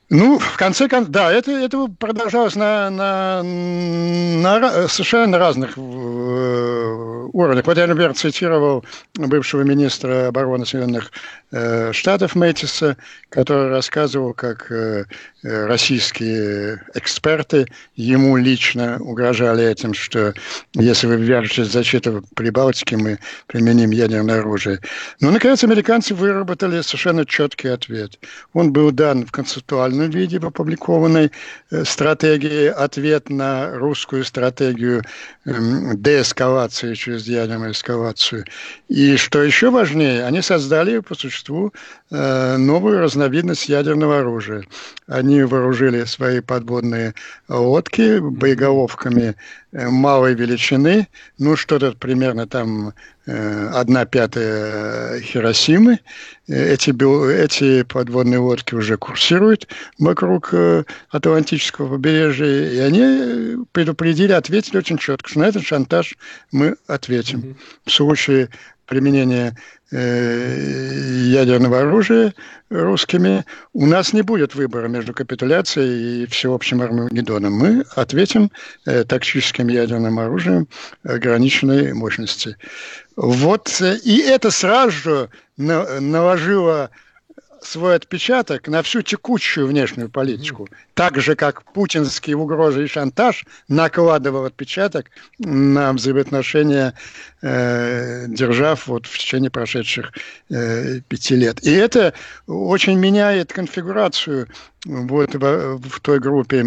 [0.09, 7.65] Ну, в конце концов, да, это, это продолжалось на, на, на совершенно разных э, уровнях.
[7.65, 8.83] Вот я, например, цитировал
[9.15, 11.11] бывшего министра обороны Соединенных
[11.51, 12.97] э, Штатов Мэтиса,
[13.29, 15.05] который рассказывал, как э,
[15.41, 20.33] российские эксперты ему лично угрожали этим, что
[20.73, 24.79] если вы вяжете защиту Прибалтики, мы применим ядерное оружие.
[25.21, 28.19] Но, наконец, американцы выработали совершенно четкий ответ.
[28.53, 31.31] Он был дан в концептуальном виде, в опубликованной
[31.71, 35.03] э, стратегии, ответ на русскую стратегию
[35.45, 38.45] эм, деэскалации через ядерную эскалацию.
[38.87, 41.73] И, что еще важнее, они создали по существу
[42.11, 44.65] э, новую разновидность ядерного оружия.
[45.07, 47.13] Они вооружили свои подводные
[47.47, 49.35] лодки боеголовками
[49.73, 51.07] малой величины,
[51.39, 52.93] ну, что-то примерно там
[53.25, 55.99] э, одна пятая Хиросимы.
[56.47, 56.91] Эти,
[57.43, 65.29] эти подводные лодки уже курсируют вокруг э, Атлантического побережья, и они предупредили, ответили очень четко,
[65.29, 66.15] что на этот шантаж
[66.51, 67.57] мы ответим.
[67.85, 68.49] В случае
[68.85, 72.33] применения Э, ядерного оружия
[72.69, 77.53] русскими, у нас не будет выбора между капитуляцией и всеобщим Армагеддоном.
[77.53, 78.51] Мы ответим
[78.85, 80.67] э, тактическим ядерным оружием
[81.03, 82.57] ограниченной мощности.
[83.15, 86.89] Вот, э, и это сразу же наложило
[87.63, 90.67] свой отпечаток на всю текущую внешнюю политику.
[90.93, 96.93] Так же, как путинские угрозы и шантаж накладывал отпечаток на взаимоотношения
[97.41, 100.11] э, держав вот в течение прошедших
[100.49, 101.63] э, пяти лет.
[101.63, 102.13] И это
[102.47, 104.47] очень меняет конфигурацию
[104.85, 106.65] вот в, в той группе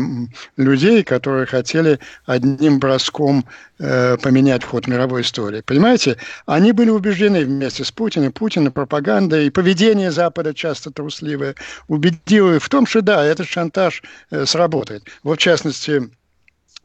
[0.56, 3.44] людей, которые хотели одним броском
[3.78, 5.60] э, поменять ход мировой истории.
[5.60, 11.54] Понимаете, они были убеждены вместе с Путиным, Путина пропаганда и поведение Запада часто трусливое,
[11.88, 15.04] убедило в том, что да, этот шантаж э, сработает.
[15.22, 16.10] Вот в частности,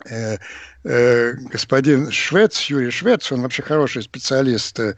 [0.10, 0.38] э,
[0.84, 4.96] э, господин Швец, Юрий Швец, он вообще хороший специалист э,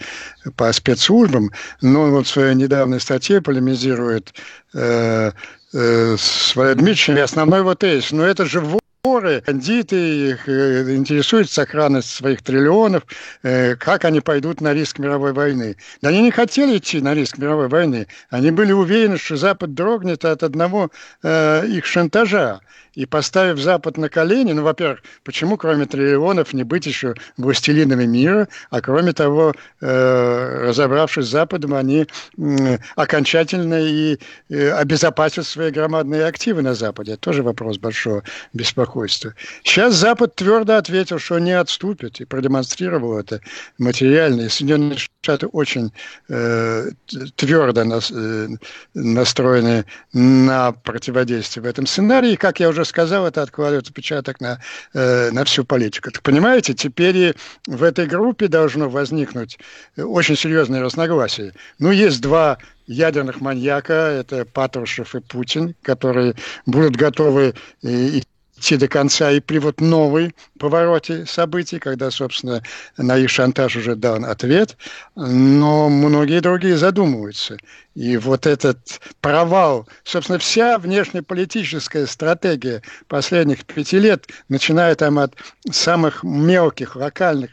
[0.56, 4.34] по спецслужбам, но он вот в своей недавней статье полемизирует
[4.74, 5.32] э,
[5.74, 8.62] э, с Владимировичем, и основной его тезис, но это же
[9.06, 13.04] воры, бандиты, их э, интересует сохранность своих триллионов,
[13.44, 15.76] э, как они пойдут на риск мировой войны.
[16.02, 18.08] Да они не хотели идти на риск мировой войны.
[18.30, 20.90] Они были уверены, что Запад дрогнет от одного
[21.22, 22.62] э, их шантажа
[22.96, 28.48] и поставив Запад на колени, ну, во-первых, почему кроме триллионов не быть еще властелинами мира,
[28.70, 32.06] а кроме того, э, разобравшись с Западом, они
[32.38, 37.14] э, окончательно и э, обезопасят свои громадные активы на Западе.
[37.14, 39.34] Это тоже вопрос большого беспокойства.
[39.64, 43.42] Сейчас Запад твердо ответил, что не отступит, и продемонстрировал это
[43.78, 44.42] материально.
[44.42, 45.92] И Соединенные Штаты очень
[46.30, 46.90] э,
[47.36, 48.48] твердо нас, э,
[48.94, 52.36] настроены на противодействие в этом сценарии.
[52.36, 54.60] Как я уже уже сказал, это откладывает отпечаток на,
[54.94, 56.12] э, на всю политику.
[56.12, 57.34] Так понимаете, теперь и
[57.68, 59.58] в этой группе должно возникнуть
[59.98, 61.54] очень серьезное разногласие.
[61.80, 68.24] Ну, есть два ядерных маньяка, это Патрушев и Путин, которые будут готовы и
[68.64, 72.62] идти до конца и при вот новой повороте событий, когда, собственно,
[72.98, 74.78] на их шантаж уже дан ответ,
[75.16, 77.58] но многие другие задумываются.
[77.96, 85.36] И вот этот провал, собственно, вся внешнеполитическая стратегия последних пяти лет, начиная там от
[85.70, 87.52] самых мелких локальных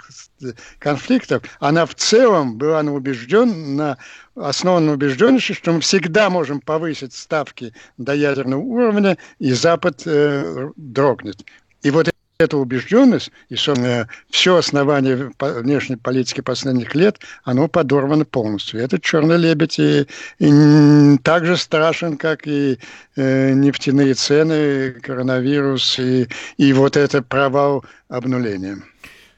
[0.78, 3.98] конфликтов, она в целом была убеждена, на
[4.34, 10.70] основана на убежденности, что мы всегда можем повысить ставки до ядерного уровня, и Запад э,
[10.76, 11.44] дрогнет.
[11.82, 12.09] И вот
[12.40, 18.80] эта убежденность и собственно, все основание внешней политики последних лет, оно подорвано полностью.
[18.80, 20.06] Этот черный лебедь и,
[20.38, 22.78] и так же страшен, как и
[23.16, 28.78] э, нефтяные цены, коронавирус и, и вот это провал обнуления.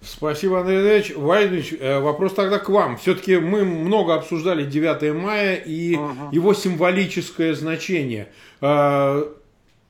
[0.00, 1.14] Спасибо, Андрей Андреевич.
[1.14, 2.96] Владимирович, э, вопрос тогда к вам.
[2.96, 6.28] Все-таки мы много обсуждали 9 мая и ага.
[6.32, 8.28] его символическое значение.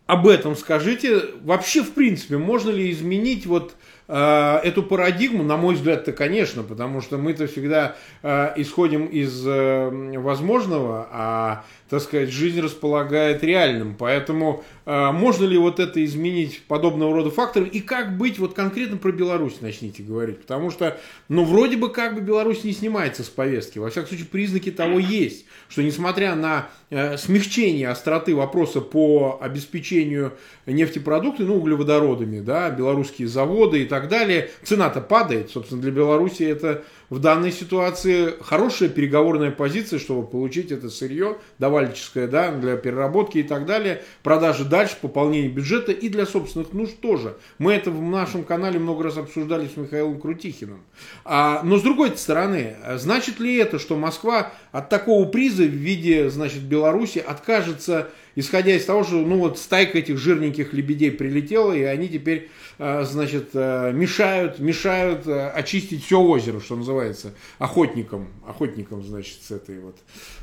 [0.07, 1.23] Об этом скажите.
[1.43, 3.77] Вообще, в принципе, можно ли изменить вот
[4.09, 11.09] эту парадигму, на мой взгляд-то, конечно, потому что мы-то всегда э, исходим из э, возможного,
[11.11, 13.95] а так сказать, жизнь располагает реальным.
[13.99, 17.67] Поэтому э, можно ли вот это изменить подобного рода факторы?
[17.67, 20.41] И как быть, вот конкретно про Беларусь начните говорить.
[20.41, 23.79] Потому что, ну, вроде бы как бы Беларусь не снимается с повестки.
[23.79, 30.33] Во всяком случае, признаки того есть, что несмотря на э, смягчение остроты вопроса по обеспечению
[30.65, 34.49] нефтепродуктами, ну, углеводородами, да, белорусские заводы и так далее.
[34.63, 35.51] Цена-то падает.
[35.51, 42.27] Собственно, для Беларуси это в данной ситуации хорошая переговорная позиция, чтобы получить это сырье, давальческое,
[42.27, 47.37] да, для переработки и так далее, продажи дальше, пополнение бюджета и для собственных нужд тоже.
[47.59, 50.81] Мы это в нашем канале много раз обсуждали с Михаилом Крутихиным.
[51.27, 56.31] А, но с другой стороны, значит ли это, что Москва от такого приза в виде,
[56.31, 61.83] значит, Беларуси откажется исходя из того, что ну вот стайка этих жирненьких лебедей прилетела, и
[61.83, 69.05] они теперь, э, значит, э, мешают, мешают э, очистить все озеро, что называется, охотникам, охотникам,
[69.05, 69.99] значит, с этой вот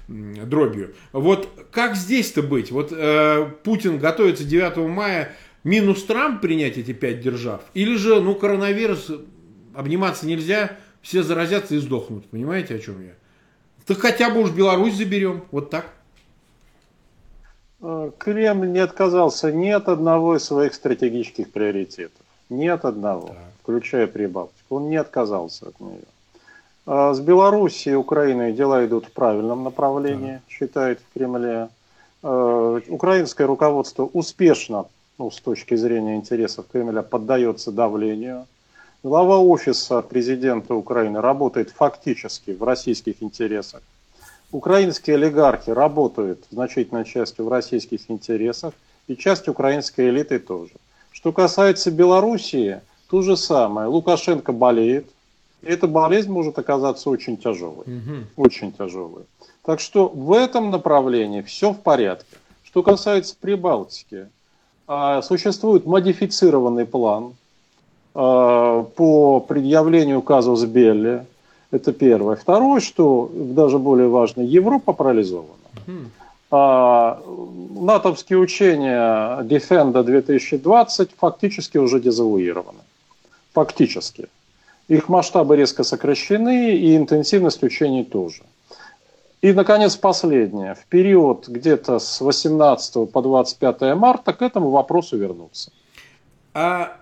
[0.08, 0.96] дробью.
[1.12, 2.72] Вот как здесь-то быть?
[2.72, 2.90] Вот
[3.64, 9.12] Путин готовится 9 мая минус Трамп принять эти пять держав, или же, ну, коронавирус,
[9.74, 13.14] обниматься нельзя, все заразятся и сдохнут, понимаете, о чем я?
[13.86, 15.94] Так хотя бы уж Беларусь заберем, вот так.
[17.82, 22.26] Э, Кремль не отказался ни от одного из своих стратегических приоритетов.
[22.50, 23.38] Ни от одного, так.
[23.62, 24.76] включая Прибалтику.
[24.76, 26.04] Он не отказался от нее.
[26.86, 30.50] А с Белоруссией и Украиной дела идут в правильном направлении, так.
[30.50, 31.70] считает в Кремле.
[32.24, 34.86] Э, украинское руководство успешно,
[35.18, 38.46] ну, с точки зрения интересов Кремля, поддается давлению.
[39.04, 43.82] Глава офиса президента Украины работает фактически в российских интересах
[44.52, 48.74] украинские олигархи работают значительной частью в российских интересах,
[49.08, 50.72] и часть украинской элиты тоже.
[51.12, 53.88] Что касается Белоруссии, то же самое.
[53.88, 55.08] Лукашенко болеет,
[55.62, 57.86] и эта болезнь может оказаться очень тяжелой.
[57.86, 58.44] Угу.
[58.44, 59.24] Очень тяжелой.
[59.66, 62.38] Так что в этом направлении все в порядке.
[62.64, 64.30] Что касается Прибалтики,
[64.88, 67.34] а, существует модифицированный план
[68.14, 71.26] а, по предъявлению казус Белли,
[71.72, 72.36] это первое.
[72.36, 75.54] Второе, что даже более важно, Европа парализована.
[76.52, 77.22] А,
[77.80, 82.80] натовские учения Defender 2020 фактически уже дезавуированы.
[83.54, 84.28] Фактически.
[84.88, 88.42] Их масштабы резко сокращены, и интенсивность учений тоже.
[89.42, 90.74] И, наконец, последнее.
[90.74, 95.72] В период где-то с 18 по 25 марта к этому вопросу вернуться.
[96.56, 96.98] А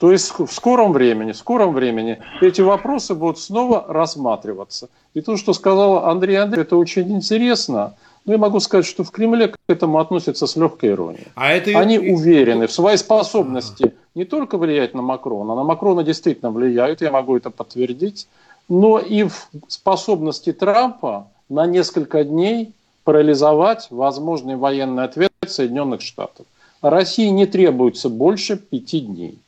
[0.00, 4.88] то есть в скором времени, в скором времени эти вопросы будут снова рассматриваться.
[5.12, 7.94] И то, что сказал Андрей Андреевич, это очень интересно.
[8.24, 11.26] Но я могу сказать, что в Кремле к этому относятся с легкой иронией.
[11.34, 11.78] А это...
[11.78, 17.10] Они уверены в своей способности не только влиять на Макрона, на Макрона действительно влияют, я
[17.10, 18.26] могу это подтвердить,
[18.70, 22.72] но и в способности Трампа на несколько дней
[23.04, 26.46] парализовать возможный военный ответ Соединенных Штатов.
[26.80, 29.38] России не требуется больше пяти дней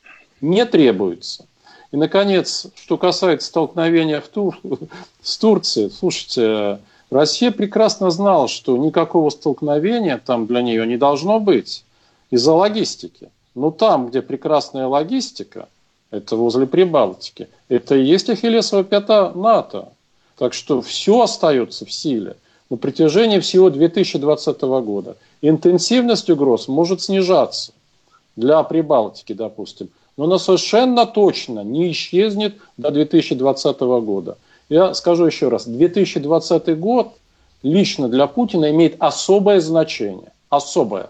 [0.43, 1.45] не требуется.
[1.91, 4.59] И, наконец, что касается столкновения в Тур...
[5.21, 6.79] с Турцией, слушайте,
[7.09, 11.85] Россия прекрасно знала, что никакого столкновения там для нее не должно быть
[12.29, 13.29] из-за логистики.
[13.55, 15.69] Но там, где прекрасная логистика,
[16.11, 19.89] это возле Прибалтики, это и есть ахиллесова пята НАТО.
[20.37, 22.35] Так что все остается в силе
[22.69, 25.15] на протяжении всего 2020 года.
[25.41, 27.71] Интенсивность угроз может снижаться
[28.35, 34.37] для Прибалтики, допустим но она совершенно точно не исчезнет до 2020 года.
[34.69, 37.13] Я скажу еще раз, 2020 год
[37.63, 40.31] лично для Путина имеет особое значение.
[40.49, 41.09] Особое.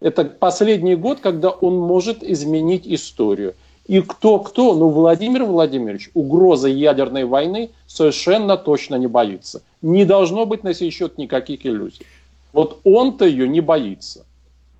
[0.00, 3.54] Это последний год, когда он может изменить историю.
[3.86, 9.62] И кто-кто, ну Владимир Владимирович угрозы ядерной войны совершенно точно не боится.
[9.82, 12.06] Не должно быть на сей счет никаких иллюзий.
[12.52, 14.24] Вот он-то ее не боится.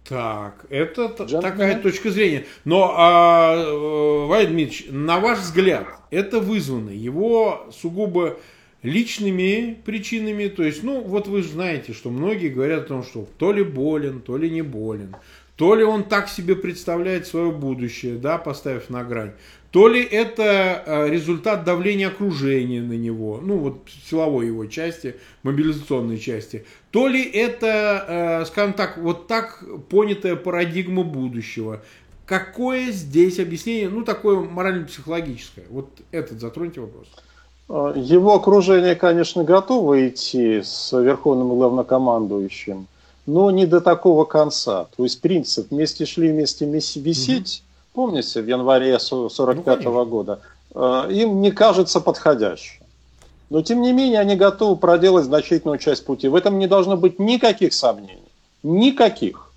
[0.05, 1.43] Так, это Джентльмен.
[1.43, 2.45] такая точка зрения.
[2.65, 8.39] Но, а, э, Вайд Дмитриевич, на ваш взгляд, это вызвано его сугубо
[8.83, 10.49] личными причинами.
[10.49, 13.63] То есть, ну, вот вы же знаете, что многие говорят о том, что то ли
[13.63, 15.15] болен, то ли не болен.
[15.57, 19.33] То ли он так себе представляет свое будущее, да, поставив на грань,
[19.71, 23.77] то ли это э, результат давления окружения на него, ну вот
[24.09, 25.15] силовой его части,
[25.45, 31.83] мобилизационной части, то ли это, э, скажем так, вот так понятая парадигма будущего.
[32.27, 35.65] Какое здесь объяснение, ну такое морально-психологическое?
[35.71, 37.07] Вот этот затроньте вопрос.
[37.69, 42.89] А, его окружение, конечно, готово идти с верховным главнокомандующим,
[43.27, 44.89] но не до такого конца.
[44.97, 47.63] То есть принцип «вместе шли, вместе висеть»
[48.01, 50.41] помните, в январе 1945 ну, года,
[50.75, 52.83] э, им не кажется подходящим.
[53.51, 56.29] Но, тем не менее, они готовы проделать значительную часть пути.
[56.29, 58.33] В этом не должно быть никаких сомнений.
[58.63, 59.53] Никаких.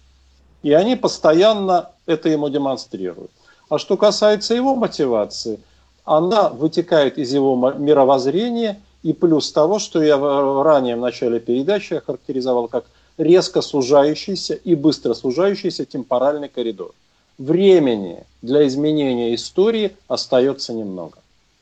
[0.62, 3.32] И они постоянно это ему демонстрируют.
[3.70, 5.58] А что касается его мотивации,
[6.04, 12.68] она вытекает из его мировоззрения и плюс того, что я ранее в начале передачи охарактеризовал
[12.68, 12.84] как
[13.18, 16.92] резко сужающийся и быстро сужающийся темпоральный коридор.
[17.38, 21.18] Времени для изменения истории остается немного.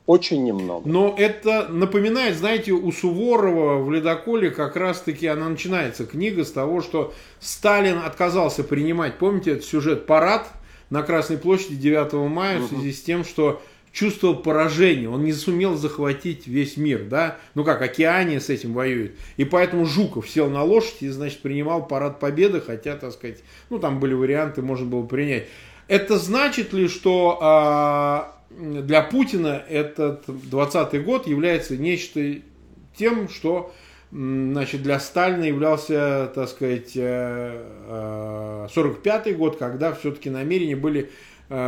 [0.06, 0.88] Очень немного.
[0.88, 6.82] Но это напоминает, знаете, у Суворова в «Ледоколе» как раз-таки она начинается, книга, с того,
[6.82, 10.48] что Сталин отказался принимать, помните, этот сюжет «Парад»
[10.90, 12.66] на Красной площади 9 мая угу.
[12.66, 13.62] в связи с тем, что
[13.92, 19.14] чувствовал поражение, он не сумел захватить весь мир, да, ну как, Океания с этим воюет,
[19.36, 23.78] и поэтому Жуков сел на лошадь и, значит, принимал парад победы, хотя, так сказать, ну
[23.78, 25.46] там были варианты, можно было принять.
[25.88, 32.36] Это значит ли, что а, для Путина этот 20-й год является нечто
[32.96, 33.74] тем, что
[34.10, 41.10] значит, для Сталина являлся, так сказать, 45-й э, э, год, когда все-таки намерения были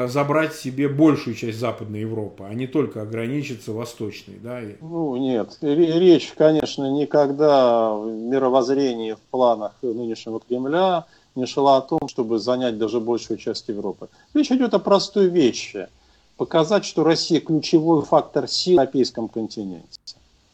[0.07, 4.39] забрать себе большую часть Западной Европы, а не только ограничиться Восточной.
[4.43, 4.61] Да?
[4.81, 5.59] Ну, нет.
[5.61, 11.05] Речь, конечно, никогда в мировоззрении, в планах нынешнего Кремля
[11.35, 14.09] не шла о том, чтобы занять даже большую часть Европы.
[14.33, 15.89] Речь идет о простой вещи–
[16.37, 20.01] показать, что Россия ключевой фактор сил на европейском континенте.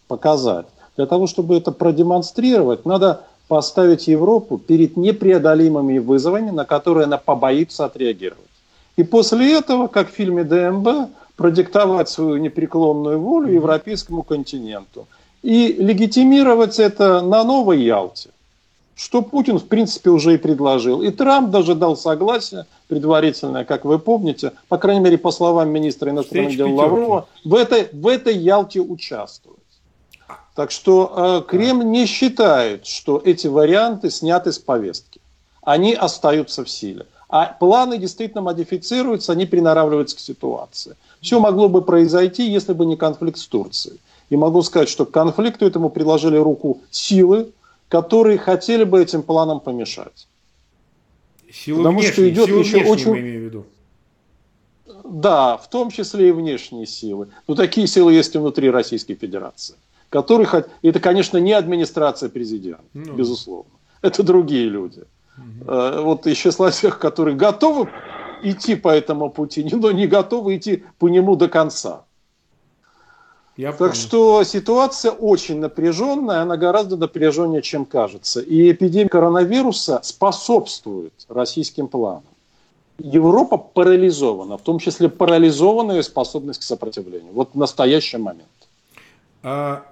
[0.09, 0.67] Показать.
[0.97, 7.85] Для того, чтобы это продемонстрировать, надо поставить Европу перед непреодолимыми вызовами, на которые она побоится
[7.87, 8.50] отреагировать.
[9.01, 15.07] И после этого, как в фильме ДМБ, продиктовать свою непреклонную волю европейскому континенту.
[15.43, 18.29] И легитимировать это на новой Ялте
[18.95, 21.01] что Путин, в принципе, уже и предложил.
[21.01, 26.11] И Трамп даже дал согласие предварительное, как вы помните, по крайней мере, по словам министра
[26.11, 29.59] иностранных дел Лаврова, в этой, в этой Ялте участвовать.
[30.55, 35.23] Так что э, Кремль не считает, что эти варианты сняты с повестки.
[35.63, 37.07] Они остаются в силе.
[37.31, 40.97] А планы действительно модифицируются, они приноравливаются к ситуации.
[41.21, 44.01] Все могло бы произойти, если бы не конфликт с Турцией.
[44.31, 47.53] И могу сказать, что к конфликту этому приложили руку силы,
[47.89, 50.27] которые хотели бы этим планам помешать.
[51.53, 53.19] Силы Потому внешние, что идет силы еще очень...
[53.19, 53.65] имею в виду.
[55.05, 57.29] Да, в том числе и внешние силы.
[57.47, 59.77] Но такие силы есть и внутри Российской Федерации.
[60.09, 60.65] Которые.
[60.83, 63.15] Это, конечно, не администрация президента, ну.
[63.15, 63.71] безусловно.
[64.03, 65.05] Это другие люди.
[65.39, 66.03] Угу.
[66.03, 67.89] Вот из числа тех, которые готовы
[68.43, 72.05] идти по этому пути, но не готовы идти по нему до конца.
[73.57, 73.95] Я так понял.
[73.95, 78.41] что ситуация очень напряженная, она гораздо напряженнее, чем кажется.
[78.41, 82.23] И эпидемия коронавируса способствует российским планам.
[82.99, 87.33] Европа парализована, в том числе парализована ее способность к сопротивлению.
[87.33, 88.49] Вот в настоящий момент.
[89.43, 89.85] А,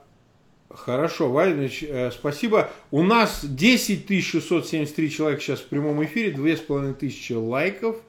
[0.71, 2.71] хорошо, Валерьевич, э, спасибо.
[2.91, 7.97] У нас 10 673 человека сейчас в прямом эфире, 2500 лайков–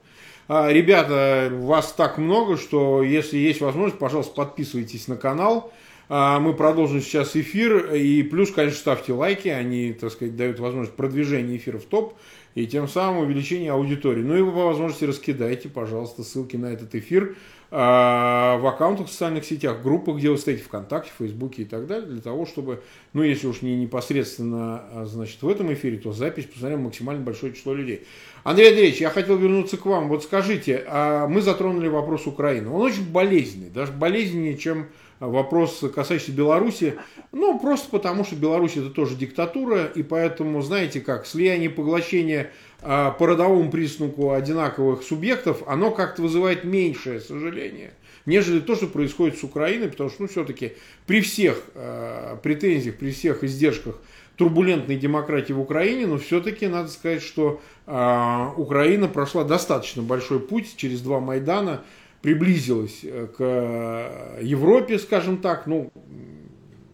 [0.51, 5.71] а, ребята, вас так много, что если есть возможность, пожалуйста, подписывайтесь на канал.
[6.09, 7.93] А, мы продолжим сейчас эфир.
[7.93, 9.47] И плюс, конечно, ставьте лайки.
[9.47, 12.15] Они, так сказать, дают возможность продвижения эфира в топ.
[12.55, 14.23] И тем самым увеличение аудитории.
[14.23, 17.35] Ну и вы по возможности раскидайте, пожалуйста, ссылки на этот эфир
[17.71, 22.21] в аккаунтах в социальных сетях, группах, где вы стоите, ВКонтакте, Фейсбуке и так далее, для
[22.21, 22.81] того, чтобы,
[23.13, 27.75] ну, если уж не непосредственно, значит, в этом эфире, то запись посмотрел максимально большое число
[27.75, 28.07] людей.
[28.43, 30.07] Андрей Андреевич, я хотел вернуться к вам.
[30.07, 32.69] Вот скажите, а мы затронули вопрос Украины.
[32.69, 34.87] Он очень болезненный, даже болезненнее, чем
[35.19, 36.95] вопрос, касающийся Беларуси.
[37.31, 42.51] Ну, просто потому, что Беларусь это тоже диктатура, и поэтому, знаете как, слияние поглощение
[42.81, 47.91] а, по родовому признаку одинаковых субъектов, оно как-то вызывает меньшее сожаление,
[48.25, 50.73] нежели то, что происходит с Украиной, потому что, ну, все-таки
[51.05, 53.99] при всех э, претензиях, при всех издержках
[54.37, 60.77] турбулентной демократии в Украине, но все-таки надо сказать, что э, Украина прошла достаточно большой путь
[60.77, 61.83] через два Майдана,
[62.21, 65.91] приблизилась э, к Европе, скажем так, ну,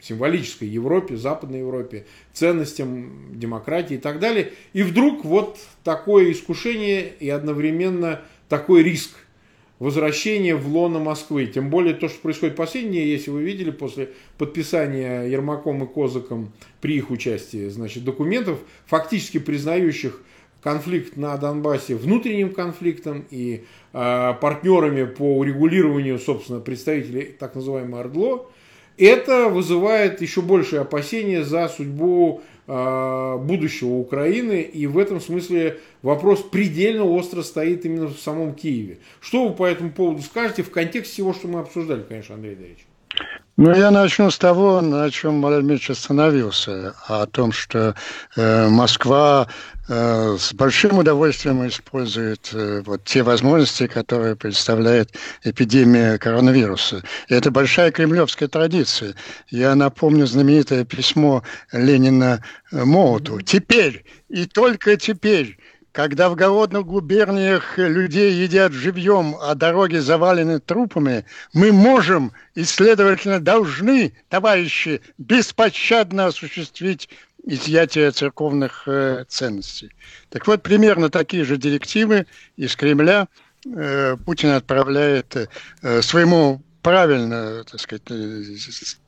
[0.01, 4.51] символической Европе, Западной Европе, ценностям демократии и так далее.
[4.73, 9.11] И вдруг вот такое искушение и одновременно такой риск
[9.79, 11.47] возвращение в лоно Москвы.
[11.47, 16.95] Тем более то, что происходит последнее, если вы видели, после подписания Ермаком и Козаком при
[16.95, 20.21] их участии, значит, документов, фактически признающих
[20.65, 28.45] конфликт на Донбассе внутренним конфликтом и э, партнерами по урегулированию, собственно, представителей так называемого ОРДЛО,
[28.97, 36.41] это вызывает еще большее опасение за судьбу э, будущего Украины, и в этом смысле вопрос
[36.41, 38.97] предельно остро стоит именно в самом Киеве.
[39.21, 42.87] Что вы по этому поводу скажете в контексте всего, что мы обсуждали, конечно, Андрей Андреевич?
[43.57, 47.95] Ну, я начну с того, на чем Владимир остановился, о том, что
[48.35, 49.47] э, Москва
[49.87, 55.11] с большим удовольствием использует э, вот те возможности, которые представляет
[55.43, 57.03] эпидемия коронавируса.
[57.27, 59.13] И это большая кремлевская традиция.
[59.49, 63.41] Я напомню знаменитое письмо Ленина Моуту.
[63.41, 65.57] Теперь и только теперь
[65.95, 71.23] когда в голодных губерниях людей едят живьем, а дороги завалены трупами,
[71.53, 77.07] мы можем и, следовательно, должны, товарищи, беспощадно осуществить
[77.45, 79.91] изъятие церковных э, ценностей.
[80.29, 82.25] Так вот, примерно такие же директивы
[82.57, 83.29] из Кремля
[83.65, 85.49] э, Путин отправляет
[85.81, 88.43] э, своему правильно, так сказать, э,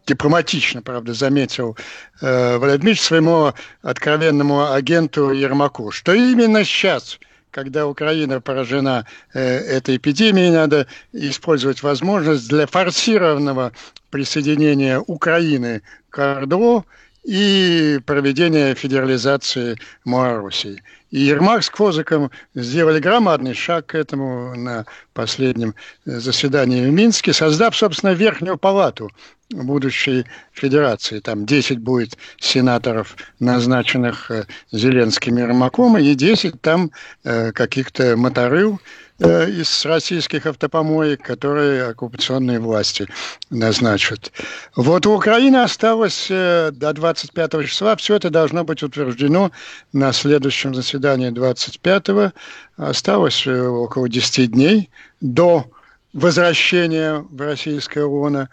[0.08, 1.78] дипломатично, правда, заметил
[2.22, 3.54] э, Владимир своему
[3.84, 7.20] откровенному агенту Ермаку, что именно сейчас,
[7.52, 9.06] когда Украина поражена
[9.36, 13.74] э, этой эпидемией, надо использовать возможность для форсированного
[14.10, 16.84] присоединения Украины к ОРДО
[17.26, 20.82] и проведения федерализации Малоруссии.
[21.10, 25.74] И Ермак с Козыком сделали громадный шаг к этому на последнем
[26.06, 29.10] э, заседании в Минске, создав, собственно, верхнюю палату
[29.50, 31.20] будущей федерации.
[31.20, 36.92] Там 10 будет сенаторов, назначенных э, Зеленским и Ермаком, и 10 там
[37.24, 38.80] э, каких-то моторыл,
[39.20, 43.08] из российских автопомоек, которые оккупационные власти
[43.50, 44.32] назначат.
[44.76, 47.96] Вот у Украины осталось э, до 25 числа.
[47.96, 49.52] Все это должно быть утверждено
[49.92, 52.32] на следующем заседании 25-го.
[52.78, 54.90] Осталось э, около 10 дней
[55.20, 55.66] до
[56.14, 58.50] возвращения в российское ООН,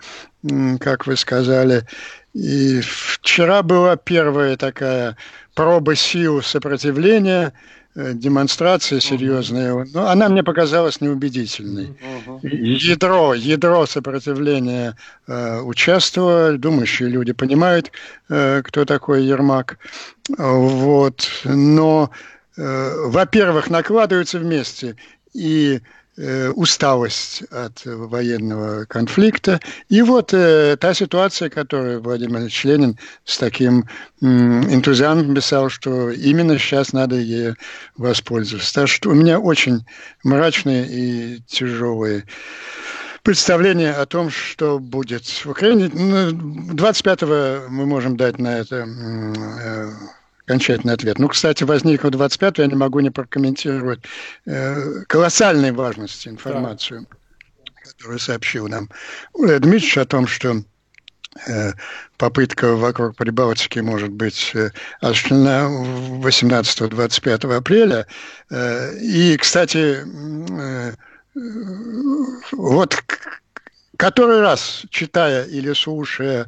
[0.80, 1.86] как вы сказали.
[2.32, 5.16] И вчера была первая такая
[5.54, 9.88] проба сил сопротивления– Э, демонстрация серьезная, uh-huh.
[9.94, 11.96] но она мне показалась неубедительной.
[12.26, 12.40] Uh-huh.
[12.42, 17.92] Ядро, ядро сопротивления э, участвовало, думающие люди понимают,
[18.28, 19.78] э, кто такой Ермак.
[20.28, 21.28] Вот.
[21.44, 22.10] Но,
[22.56, 24.96] э, во-первых, накладываются вместе
[25.32, 25.80] и Э,
[26.16, 29.60] усталость от военного конфликта.
[29.88, 33.84] И вот э, та ситуация, которую Владимир Ильич Ленин с таким
[34.22, 37.54] э, энтузиазмом писал, что именно сейчас надо ей
[37.96, 38.74] воспользоваться.
[38.74, 39.84] Так что у меня очень
[40.22, 42.24] мрачные и тяжелые
[43.22, 45.86] представление о том, что будет в Украине.
[45.86, 49.90] 25-го ну, мы можем дать на это э,
[50.46, 51.18] окончательный ответ.
[51.18, 54.00] Ну, кстати, возник в 25 я не могу не прокомментировать
[54.46, 57.90] э, колоссальной важности информацию, да.
[57.90, 58.90] которую сообщил нам
[59.32, 60.62] Оля о том, что
[61.46, 61.72] э,
[62.18, 64.70] попытка вокруг Прибалтики может быть э,
[65.00, 65.68] осуществлена
[66.22, 68.06] 18-25 апреля.
[68.50, 70.92] Э, и, кстати, э,
[72.52, 73.02] вот
[73.96, 76.46] который раз, читая или слушая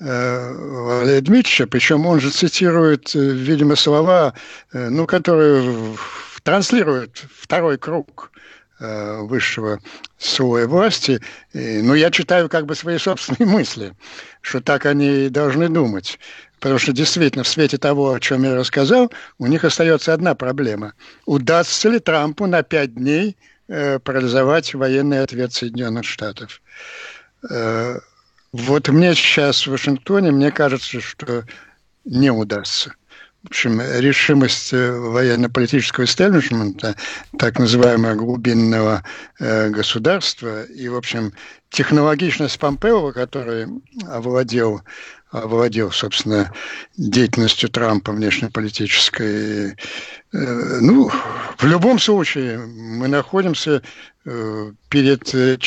[0.00, 4.34] Валерия Дмитриевича, причем он же цитирует, э, видимо, слова,
[4.72, 5.96] э, ну, которые
[6.42, 8.32] транслируют второй круг
[8.80, 9.80] э, высшего
[10.18, 11.20] слоя власти.
[11.52, 13.94] И, ну, я читаю как бы свои собственные мысли,
[14.40, 16.18] что так они и должны думать.
[16.60, 20.94] Потому что действительно в свете того, о чем я рассказал, у них остается одна проблема.
[21.26, 23.36] Удастся ли Трампу на пять дней
[23.68, 26.60] э, парализовать военный ответ Соединенных Штатов?
[28.56, 31.42] Вот мне сейчас в Вашингтоне, мне кажется, что
[32.04, 32.94] не удастся.
[33.42, 36.94] В общем, решимость э, военно-политического истеблишмента,
[37.36, 39.02] так называемого глубинного
[39.40, 41.32] э, государства, и, в общем,
[41.70, 43.66] технологичность Помпео, который
[44.08, 44.82] овладел
[45.34, 46.52] овладел, собственно,
[46.96, 49.72] деятельностью Трампа внешнеполитической.
[49.72, 49.76] Э,
[50.80, 51.10] ну,
[51.58, 53.82] в любом случае, мы находимся
[54.24, 55.58] э, перед э,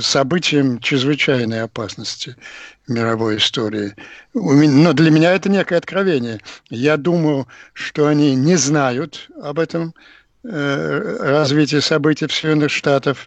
[0.00, 2.36] событием чрезвычайной опасности
[2.86, 3.94] мировой истории.
[4.34, 6.40] Но для меня это некое откровение.
[6.68, 9.94] Я думаю, что они не знают об этом
[10.42, 13.18] развитии событий в Соединенных Штатах,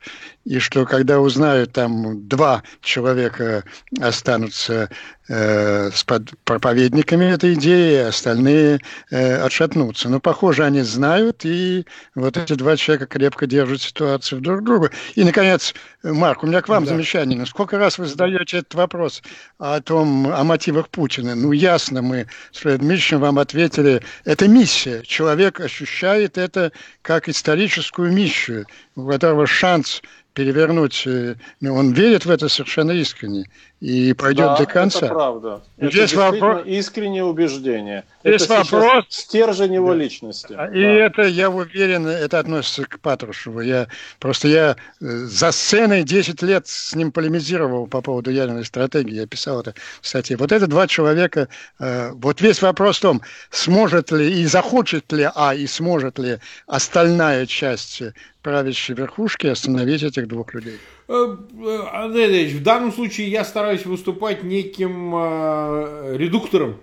[0.45, 3.63] и что когда узнают, там два человека
[4.01, 4.89] останутся
[5.29, 10.09] э, с под, проповедниками этой идеи, остальные э, отшатнутся.
[10.09, 11.85] Но, похоже, они знают, и
[12.15, 14.91] вот эти два человека крепко держат ситуацию друг друга.
[15.15, 15.73] И, наконец,
[16.03, 16.91] Марк, у меня к вам да.
[16.91, 17.39] замечание.
[17.39, 19.23] Ну, сколько раз вы задаете этот вопрос
[19.59, 21.35] о том, о мотивах Путина?
[21.35, 25.03] Ну, ясно, мы с Дмитриевичем вам ответили, это миссия.
[25.03, 28.65] Человек ощущает это как историческую миссию,
[28.95, 30.01] у которого шанс
[30.33, 33.49] перевернуть, э, ну, он верит в это совершенно искренне
[33.83, 34.99] и пойдет да, до конца.
[34.99, 35.61] это правда.
[35.77, 36.61] Здесь это вопрос...
[36.65, 38.05] искреннее убеждение.
[38.23, 39.05] Здесь это вопрос...
[39.09, 39.95] стержень его да.
[39.95, 40.53] личности.
[40.53, 40.69] И да.
[40.69, 43.59] это, я уверен, это относится к Патрушеву.
[43.59, 49.15] Я, просто я э, за сценой 10 лет с ним полемизировал по поводу ядерной стратегии.
[49.15, 50.37] Я писал это в статье.
[50.37, 51.49] Вот это два человека.
[51.77, 56.37] Э, вот весь вопрос в том, сможет ли и захочет ли, а и сможет ли
[56.67, 58.01] остальная часть
[58.43, 60.79] правящей верхушки остановить этих двух людей.
[61.07, 61.35] Э,
[61.93, 66.77] Андрей Андреевич, в данном случае я стараюсь выступать неким э, редуктором,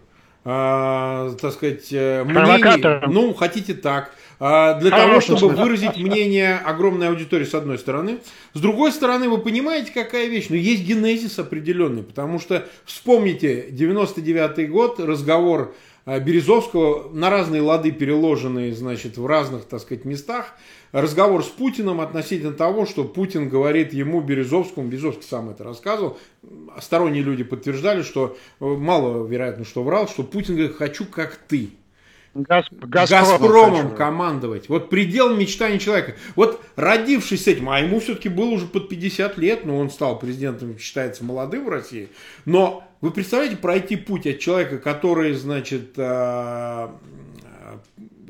[0.44, 3.06] э, так сказать, мнений.
[3.08, 4.14] Ну, хотите так.
[4.38, 8.18] для того, чтобы выразить мнение огромной аудитории, с одной стороны.
[8.54, 10.46] С другой стороны, вы понимаете, какая вещь?
[10.48, 15.74] Но ну, есть генезис определенный, потому что вспомните 99 год, разговор
[16.18, 20.54] Березовского на разные лады переложенные, значит, в разных, так сказать, местах.
[20.92, 26.18] Разговор с Путиным относительно того, что Путин говорит ему Березовскому, Березовский сам это рассказывал,
[26.80, 31.70] сторонние люди подтверждали, что э, мало вероятно, что врал, что Путин говорит, хочу как ты.
[32.34, 34.68] Газ, Газпромом, Газпромом командовать.
[34.68, 36.14] Вот предел мечтаний человека.
[36.36, 40.18] Вот родившись с этим, а ему все-таки было уже под 50 лет, но он стал
[40.18, 42.08] президентом, считается молодым в России.
[42.44, 46.88] Но вы представляете пройти путь от человека, который, значит, э,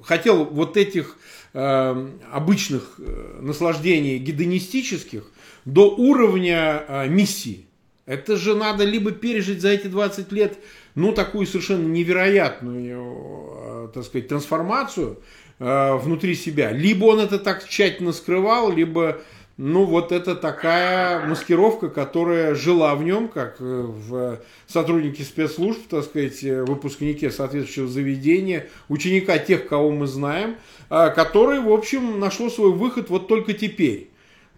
[0.03, 1.17] хотел вот этих
[1.55, 5.25] э, обычных э, наслаждений гедонистических
[5.65, 7.67] до уровня миссии.
[8.07, 10.57] Это же надо либо пережить за эти 20 лет
[10.95, 15.19] ну, такую совершенно невероятную, так сказать, трансформацию
[15.59, 16.73] внутри себя.
[16.73, 19.21] Либо он это так тщательно скрывал, либо,
[19.61, 26.05] ну, вот это такая маскировка, которая жила в нем, как э, в сотруднике спецслужб, так
[26.05, 30.57] сказать, выпускнике соответствующего заведения, ученика тех, кого мы знаем,
[30.89, 34.11] который, в общем, нашло свой выход вот только теперь.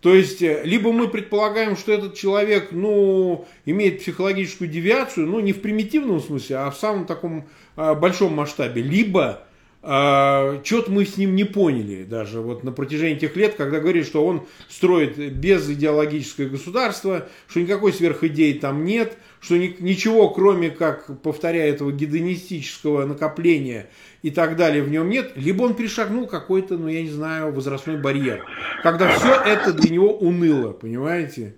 [0.02, 5.52] То есть, э, либо мы предполагаем, что этот человек, ну, имеет психологическую девиацию, ну, не
[5.52, 9.46] в примитивном смысле, а в самом таком а, большом масштабе, либо
[9.84, 14.06] а, что-то мы с ним не поняли даже вот на протяжении тех лет, когда говорит,
[14.06, 20.70] что он строит без идеологическое государство, что никакой сверхидеи там нет, что ни, ничего, кроме
[20.70, 23.88] как, повторяя этого гедонистического накопления
[24.22, 27.96] и так далее в нем нет, либо он перешагнул какой-то, ну я не знаю, возрастной
[27.96, 28.46] барьер,
[28.84, 31.56] когда все это для него уныло, понимаете?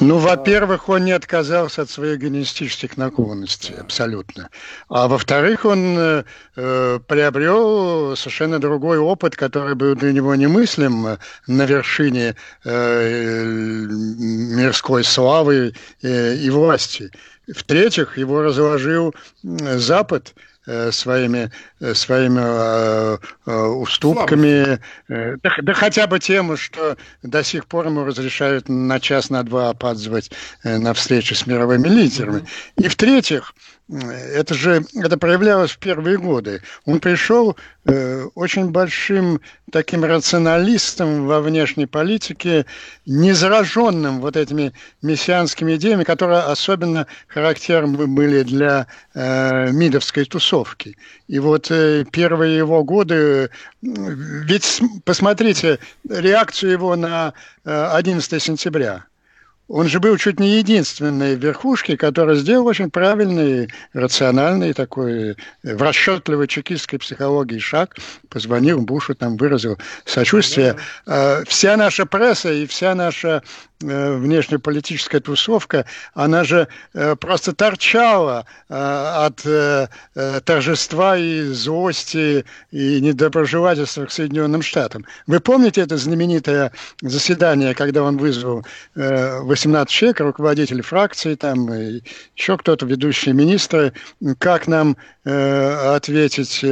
[0.00, 4.50] Ну, во-первых, он не отказался от своих генетических наклонностей, абсолютно.
[4.88, 6.24] А во-вторых, он э,
[6.56, 12.34] э, приобрел совершенно другой опыт, который был для него немыслим на вершине
[12.64, 17.10] э, мирской славы э, и власти.
[17.46, 20.34] В-третьих, его разложил Запад–
[20.66, 20.90] Э,
[21.92, 24.78] своими, э, своими э, уступками,
[25.08, 29.70] да, да хотя бы тем, что до сих пор ему разрешают на час, на два
[29.70, 30.30] опаздывать
[30.62, 32.40] на встречи с мировыми лидерами.
[32.40, 32.84] Mm-hmm.
[32.84, 33.54] И в-третьих,
[33.88, 36.62] это же это проявлялось в первые годы.
[36.86, 42.64] Он пришел э, очень большим таким рационалистом во внешней политике,
[43.04, 44.72] не зараженным вот этими
[45.02, 50.96] мессианскими идеями, которые особенно характерны были для э, мидовской тусовки.
[51.28, 51.73] И вот э,
[52.10, 53.50] первые его годы,
[53.82, 59.04] ведь посмотрите реакцию его на э, 11 сентября–
[59.68, 65.82] он же был чуть не единственной верхушки, который сделал очень правильный, рациональный такой, э, в
[65.82, 67.96] расчетливой чекистской психологии шаг,
[68.28, 70.76] позвонил Бушу, там выразил сочувствие.
[71.06, 71.42] Да.
[71.46, 73.42] Вся наша пресса и вся наша
[73.86, 75.84] Э, внешнеполитическая тусовка,
[76.14, 79.42] она же э, просто торчала от
[80.44, 85.04] торжества и злости и недоброжелательства к Соединенным Штатам.
[85.26, 88.64] Вы помните это знаменитое заседание, когда он вызвал
[89.54, 93.92] 18 человек, руководителей фракции, там, еще кто-то, ведущие министры,
[94.38, 96.64] как нам ответить,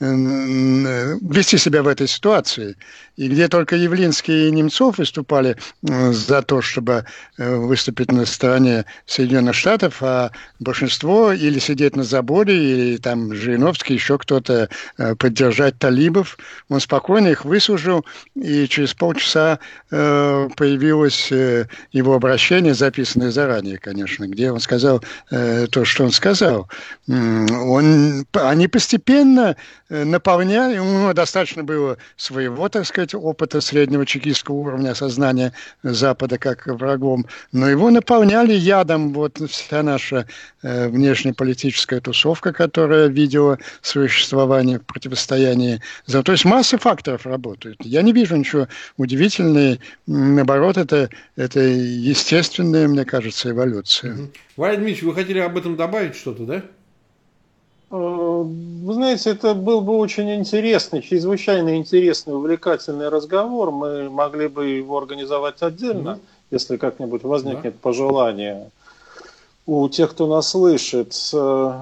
[0.00, 2.76] вести себя в этой ситуации.
[3.16, 7.04] И где только Явлинский и Немцов выступали за то, чтобы
[7.36, 10.30] э, выступить на стороне Соединенных Штатов, а
[10.60, 16.38] большинство или сидеть на заборе, или там Жириновский, еще кто-то э, поддержать талибов.
[16.70, 19.58] Он спокойно их выслужил, и через полчаса
[19.90, 26.68] э, появилось его обращение, записанное заранее, конечно, где он сказал то, что он сказал.
[27.08, 27.91] Он,
[28.32, 29.56] они постепенно
[29.88, 36.66] наполняли, у него достаточно было своего, так сказать, опыта среднего чекистского уровня осознания Запада как
[36.66, 40.26] врагом, но его наполняли ядом вот вся наша
[40.62, 45.80] э, внешнеполитическая тусовка, которая видела существование в противостоянии.
[46.06, 47.78] То есть масса факторов работают.
[47.84, 49.78] Я не вижу ничего удивительного.
[50.06, 54.16] Наоборот, это, это естественная, мне кажется, эволюция.
[54.56, 56.62] Валерий Дмитриевич, вы хотели об этом добавить что-то, да?
[57.92, 63.70] Э, вы знаете, это был бы очень интересный, чрезвычайно интересный, увлекательный разговор.
[63.70, 66.10] Мы могли бы его организовать отдельно.
[66.10, 66.20] Mm-hmm
[66.52, 67.78] если как-нибудь возникнет да.
[67.80, 68.70] пожелание
[69.66, 71.16] у тех, кто нас слышит.
[71.32, 71.72] Э,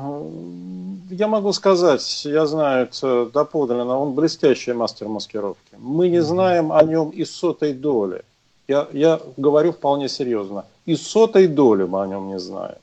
[1.10, 5.74] я могу сказать, я знаю это доподлинно, он блестящий мастер маскировки.
[5.76, 8.22] Мы не знаем о нем и сотой доли.
[8.68, 10.64] Я, я говорю вполне серьезно.
[10.86, 12.78] И сотой доли мы о нем не знаем.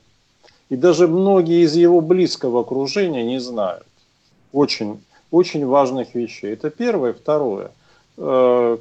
[0.70, 3.86] И даже многие из его близкого окружения не знают.
[4.52, 5.00] Очень
[5.30, 6.52] очень важных вещей.
[6.52, 7.12] Это первое.
[7.12, 7.70] Второе.
[8.16, 8.78] Э,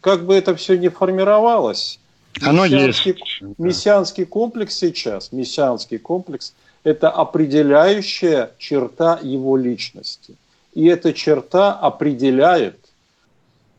[0.00, 1.98] как бы это все не формировалось,
[2.40, 3.58] оно мессианский, есть.
[3.58, 10.36] Мессианский комплекс сейчас, мессианский комплекс– это определяющая черта его личности.
[10.72, 12.78] И эта черта определяет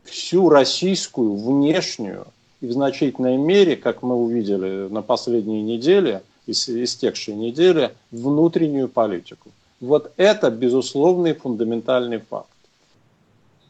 [0.04, 2.26] всю российскую внешнюю
[2.60, 5.62] и в значительной мере, как мы увидели на последней
[6.46, 9.50] неделе, истекшей неделе, внутреннюю политику.
[9.80, 12.46] Вот это безусловный фундаментальный факт.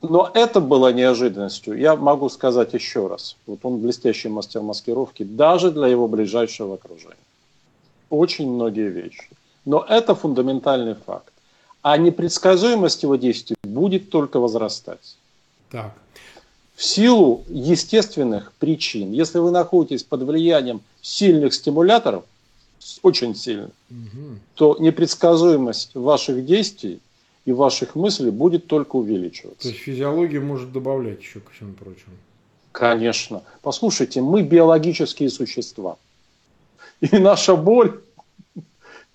[0.02, 1.78] Но это было неожиданностью.
[1.78, 3.36] Я могу сказать еще раз.
[3.46, 7.16] Вот он блестящий мастер маскировки даже для его ближайшего окружения.
[8.10, 9.28] Очень многие вещи.
[9.64, 11.32] Но это фундаментальный факт.
[11.82, 15.16] А непредсказуемость его действий будет только возрастать.
[15.70, 15.94] Так.
[16.74, 19.12] В силу естественных причин.
[19.12, 22.24] Если вы находитесь под влиянием сильных стимуляторов,
[23.02, 24.38] очень сильных, угу.
[24.54, 27.00] то непредсказуемость ваших действий
[27.44, 29.62] и ваших мыслей будет только увеличиваться.
[29.62, 32.14] То есть физиология может добавлять еще ко всему прочему.
[32.72, 33.42] Конечно.
[33.62, 35.96] Послушайте, мы биологические существа.
[37.00, 38.00] И наша боль,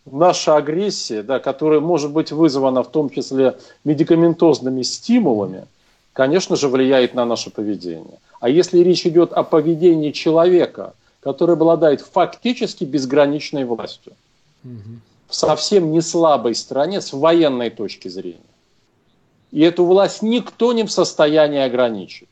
[0.06, 5.66] наша агрессия, да, которая может быть вызвана в том числе медикаментозными стимулами,
[6.14, 8.20] конечно же, влияет на наше поведение.
[8.40, 10.94] А если речь идет о поведении человека,
[11.28, 14.14] который обладает фактически безграничной властью,
[14.64, 18.40] угу в совсем не слабой стране с военной точки зрения.
[19.52, 22.30] И эту власть никто не в состоянии ограничить.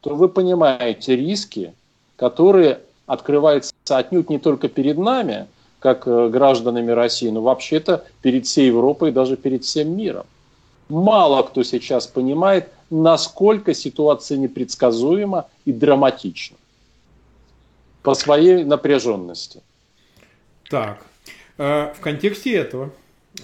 [0.00, 1.74] То вы понимаете риски,
[2.16, 5.46] которые открываются отнюдь не только перед нами,
[5.78, 10.26] как э, гражданами России, но вообще-то перед всей Европой и даже перед всем миром.
[10.88, 16.56] Мало кто сейчас понимает, насколько ситуация непредсказуема и драматична
[18.02, 19.62] по своей напряженности.
[20.68, 21.04] Так,
[21.60, 22.90] Э, в контексте этого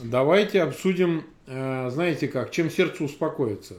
[0.02, 3.74] давайте обсудим, э, знаете как, чем сердце успокоится.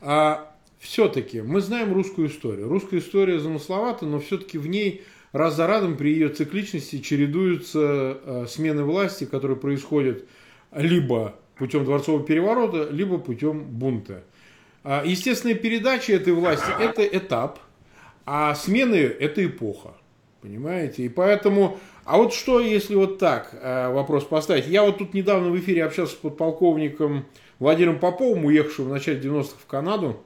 [0.00, 2.66] А все-таки мы знаем русскую историю.
[2.66, 5.02] Русская история замысловата, но все-таки в ней
[5.32, 10.24] раз за разом при ее цикличности чередуются э, смены власти, которые происходят
[10.74, 14.24] либо путем дворцового переворота, либо путем бунта.
[14.82, 17.58] А естественная передача этой власти– это этап,
[18.24, 19.92] а смены– это эпоха.
[20.44, 21.04] Понимаете?
[21.04, 24.66] И поэтому а вот что, если вот так э, вопрос поставить?
[24.66, 27.24] Я вот тут недавно в эфире общался с подполковником
[27.58, 30.20] Владимиром Поповым, уехавшим в начале 90-х в Канаду.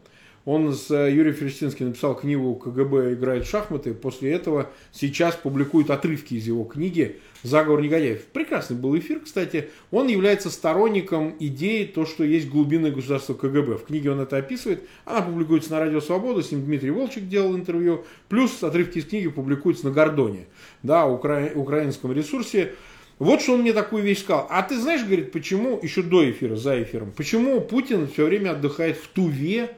[0.48, 3.92] Он с э, Юрием Ферштинским написал книгу «КГБ играет в шахматы».
[3.92, 8.24] После этого сейчас публикуют отрывки из его книги «Заговор негодяев».
[8.28, 9.68] Прекрасный был эфир, кстати.
[9.90, 13.76] Он является сторонником идеи, то, что есть глубинное государство КГБ.
[13.76, 14.84] В книге он это описывает.
[15.04, 18.06] Она публикуется на Радио Свобода, с ним Дмитрий Волчек делал интервью.
[18.30, 20.46] Плюс отрывки из книги публикуются на Гордоне,
[20.82, 21.50] да, укра...
[21.56, 22.72] украинском ресурсе.
[23.18, 24.46] Вот что он мне такую вещь сказал.
[24.48, 28.96] А ты знаешь, говорит, почему, еще до эфира, за эфиром, почему Путин все время отдыхает
[28.96, 29.76] в Туве,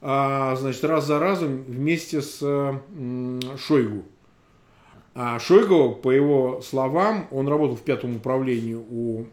[0.00, 2.38] значит, раз за разом вместе с
[3.58, 4.04] Шойгу.
[5.12, 9.26] А Шойгу, по его словам, он работал в пятом управлении у,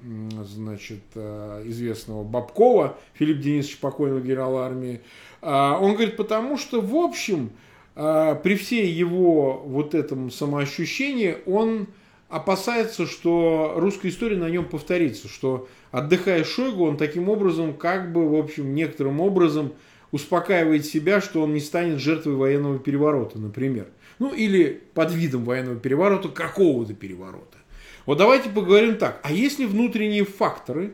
[0.43, 5.01] значит, а, известного Бабкова, Филипп Денисович, покойного генерала армии.
[5.41, 7.51] А, он говорит, потому что, в общем,
[7.93, 11.87] при всей его вот этом самоощущении, он
[12.29, 18.29] опасается, что русская история на нем повторится, что отдыхая Шойгу, он таким образом, как бы,
[18.29, 19.73] в общем, некоторым образом
[20.17, 23.87] успокаивает себя, что он не станет жертвой военного переворота, например.
[24.19, 27.57] Ну или под видом военного переворота какого-то переворота.
[28.05, 29.19] Вот давайте поговорим так.
[29.23, 30.93] А если внутренние факторы,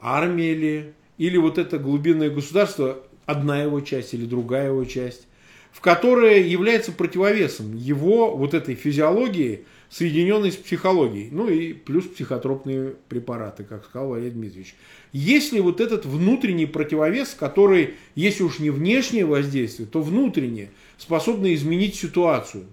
[0.00, 5.26] армия ли, или вот это глубинное государство, одна его часть или другая его часть,
[5.72, 12.94] в которое является противовесом его вот этой физиологии, соединенной с психологией, ну и плюс психотропные
[13.10, 14.74] препараты, как сказал Валерий Дмитриевич.
[15.12, 21.52] Есть ли вот этот внутренний противовес, который, если уж не внешнее воздействие, то внутреннее, способно
[21.52, 22.64] изменить ситуацию?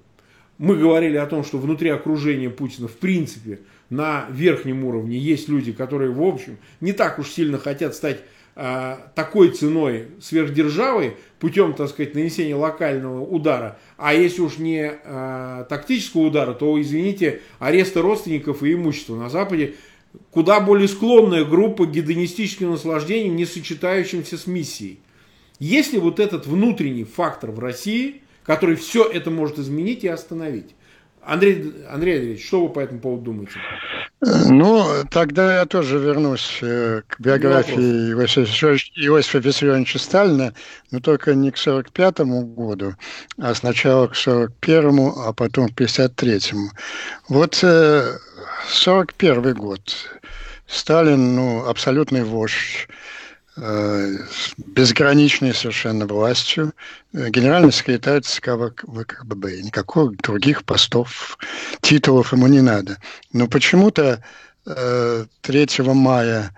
[0.57, 3.59] Мы говорили о том, что внутри окружения Путина, в принципе,
[3.89, 8.21] на верхнем уровне есть люди, которые, в общем, не так уж сильно хотят стать
[8.55, 13.79] такой ценой сверхдержавой путем, так сказать, нанесения локального удара.
[13.95, 19.75] А если уж не э, тактического удара, то, извините, ареста родственников и имущества на Западе
[20.31, 24.99] куда более склонная группа к гедонистическим наслаждениям, не сочетающимся с миссией.
[25.59, 30.75] Есть ли вот этот внутренний фактор в России, который все это может изменить и остановить?
[31.23, 33.53] Андрей, Андрей Андреевич, что вы по этому поводу думаете?
[34.21, 40.53] Ну, тогда я тоже вернусь э, к биографии Иосифа Виссарионовича Сталина,
[40.91, 42.95] но только не к 45 году,
[43.37, 46.69] а сначала к 41 а потом к 53-му.
[47.29, 49.81] Вот 41 э, год.
[50.67, 52.87] Сталин, ну, абсолютный вождь,
[54.57, 56.73] безграничной совершенно властью
[57.13, 58.51] э, генеральный секретарь ЦК
[58.81, 59.45] ВКБ.
[59.61, 61.37] Никаких других постов,
[61.81, 62.97] титулов ему не надо.
[63.33, 64.23] Но почему-то
[64.65, 64.75] 3
[65.93, 66.51] мая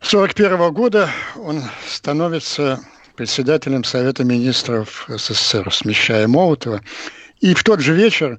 [0.00, 2.80] 1941 года он становится
[3.16, 6.80] председателем Совета министров СССР, смещая Молотова.
[7.40, 8.38] И в тот же вечер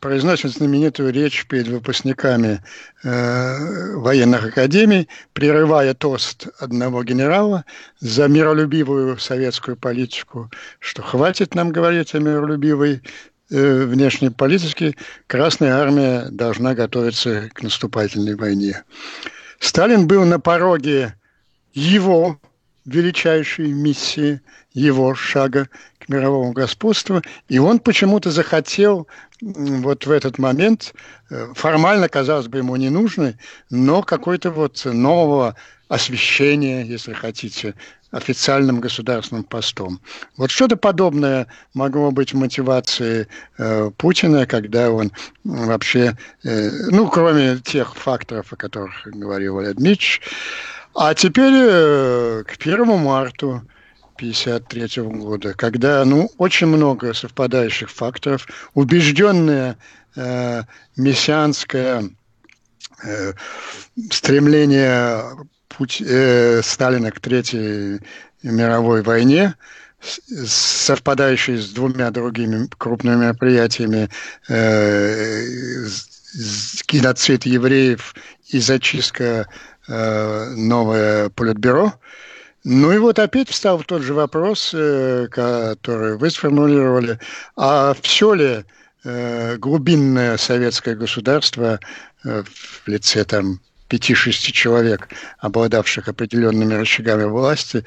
[0.00, 2.62] произносит знаменитую речь перед выпускниками
[3.02, 7.64] э, военных академий, прерывая тост одного генерала
[8.00, 13.02] за миролюбивую советскую политику, что хватит нам говорить о миролюбивой
[13.50, 14.94] э, внешней политике,
[15.26, 18.84] Красная Армия должна готовиться к наступательной войне.
[19.58, 21.14] Сталин был на пороге
[21.72, 22.38] его
[22.84, 24.40] величайшей миссии,
[24.72, 25.68] его шага
[25.98, 29.06] к мировому господству, и он почему-то захотел
[29.40, 30.94] вот в этот момент,
[31.30, 33.36] э, формально, казалось бы, ему не нужный,
[33.70, 35.56] но какой-то вот нового
[35.88, 37.74] освещения, если хотите,
[38.12, 40.00] официальным государственным постом.
[40.36, 43.26] Вот что-то подобное могло быть в мотивации
[43.58, 45.12] э, Путина, когда он
[45.44, 50.20] вообще, э, ну, кроме тех факторов, о которых говорил Валерий Дмитриевич,
[50.94, 53.62] а теперь э, к первому марту
[54.16, 59.76] 1953 года, когда ну, очень много совпадающих факторов, убежденное
[60.16, 60.62] э,
[60.96, 62.10] мессианское
[63.04, 63.32] э,
[64.10, 65.22] стремление
[65.68, 68.00] путь, э, Сталина к Третьей
[68.42, 69.54] мировой войне,
[70.00, 74.08] совпадающие с двумя другими крупными мероприятиями
[74.48, 75.44] э,
[76.88, 78.14] геноцид евреев
[78.48, 79.44] и зачистка э,
[79.88, 81.92] новое политбюро–
[82.64, 87.18] ну и вот опять встал тот же вопрос, э, который вы сформулировали,
[87.56, 88.64] а все ли
[89.02, 91.80] э, глубинное советское государство
[92.24, 95.08] э, в лице там пяти-шести человек,
[95.40, 97.84] обладавших определенными рычагами власти,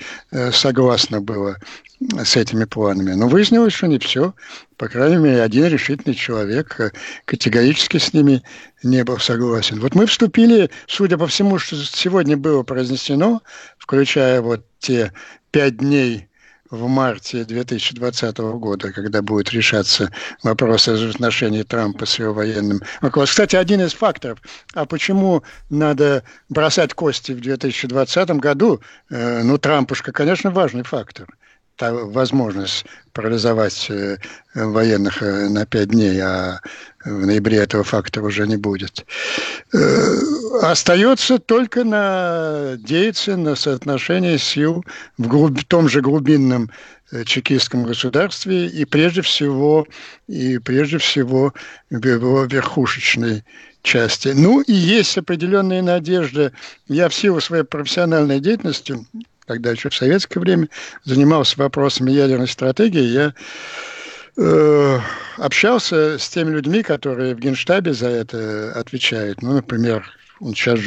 [0.52, 1.58] согласно было
[2.00, 3.14] с этими планами.
[3.14, 4.34] Но выяснилось, что не все.
[4.78, 6.94] По крайней мере, один решительный человек
[7.26, 8.44] категорически с ними
[8.84, 9.80] не был согласен.
[9.80, 13.42] Вот мы вступили, судя по всему, что сегодня было произнесено,
[13.78, 15.14] включая вот те
[15.52, 16.28] пять дней
[16.70, 20.12] в марте 2020 года, когда будет решаться
[20.44, 23.46] вопрос отношений Трампа с его военным руководством.
[23.46, 24.40] Кстати, один из факторов,
[24.74, 31.28] а почему надо бросать кости в 2020 году, э, ну, Трампушка, конечно, важный фактор–
[31.80, 34.18] возможность парализовать э,
[34.54, 36.60] военных э, на пять дней, а
[37.04, 39.06] в ноябре этого фактора уже не будет.
[39.74, 39.78] Э,
[40.62, 44.84] остается только надеяться на соотношение сил
[45.18, 45.60] в, глуб...
[45.60, 46.70] в том же глубинном
[47.26, 49.88] чекистском государстве и прежде всего
[50.28, 51.54] и прежде всего
[51.92, 53.44] в его верхушечной
[53.84, 54.30] части.
[54.30, 56.52] Ну и есть определенные надежды.
[56.88, 58.98] Я в силу своей профессиональной деятельности
[59.48, 60.70] когда еще в советское время
[61.04, 63.34] занимался вопросами ядерной стратегии, я
[64.38, 65.00] э,
[65.38, 69.42] общался с теми людьми, которые в Генштабе за это отвечают.
[69.42, 70.06] Ну, например,
[70.40, 70.80] он сейчас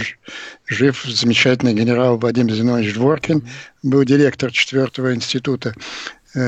[0.66, 3.48] жив, замечательный генерал Вадим Зинович Дворкин,
[3.82, 5.74] был директор четвертого института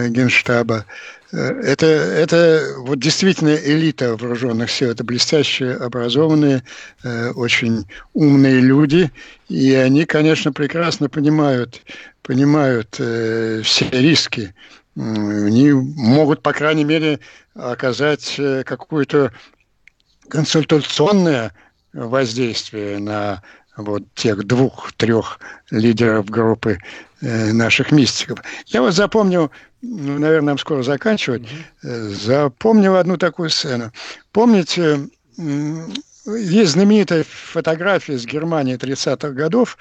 [0.08, 0.84] Генштаба.
[1.32, 6.64] Это, это вот действительно элита вооруженных сил, это блестящие, образованные,
[7.04, 9.12] э, очень умные люди,
[9.48, 11.82] и они, конечно, прекрасно понимают,
[12.22, 14.54] понимают э, все риски.
[14.96, 17.20] Они могут, по крайней мере,
[17.54, 19.32] оказать э, какое-то
[20.28, 21.52] консультационное
[21.92, 23.42] воздействие на
[23.76, 25.38] вот тех двух-трех
[25.70, 26.78] лидеров группы э,
[27.20, 28.40] наших мистиков.
[28.66, 29.50] Я вот запомнил,
[29.82, 31.48] ну, наверное, нам скоро заканчивать,
[31.82, 33.92] э, запомнил одну такую сцену.
[34.32, 35.08] Помните,
[36.26, 39.78] есть знаменитая фотография из Германии 30-х годов,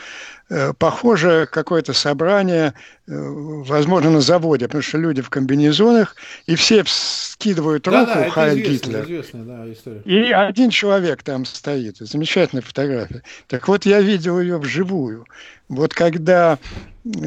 [0.49, 2.73] э, похоже какое-то собрание,
[3.07, 6.15] э, возможно, на заводе, потому что люди в комбинезонах,
[6.45, 9.03] и все скидывают руку да, да, Хайль Гитлер.
[9.03, 10.01] Известная, да, история.
[10.05, 11.97] И один человек там стоит.
[11.97, 13.23] Замечательная фотография.
[13.47, 15.25] Так вот, я видел ее вживую.
[15.67, 16.57] Вот когда,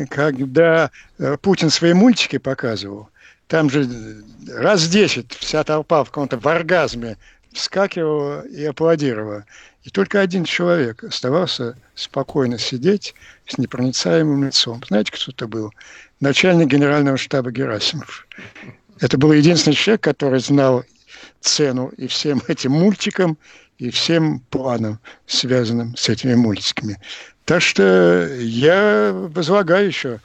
[0.09, 3.09] когда э, Путин свои мультики показывал,
[3.47, 3.87] там же
[4.49, 7.19] раз десять вся толпа в каком-то в оргазме
[7.53, 9.45] вскакивала и аплодировала.
[9.85, 13.15] И только один человек оставался спокойно сидеть
[13.47, 14.83] с непроницаемым лицом.
[14.87, 15.73] Знаете, кто это был?
[16.21, 18.27] Начальник генерального штаба Герасимов.
[19.01, 20.85] Это был единственный человек, который знал
[21.41, 23.37] цену и всем этим мультикам,
[23.79, 27.01] и всем планам, связанным с этими мультиками.
[27.45, 30.21] Так что я возлагаю еще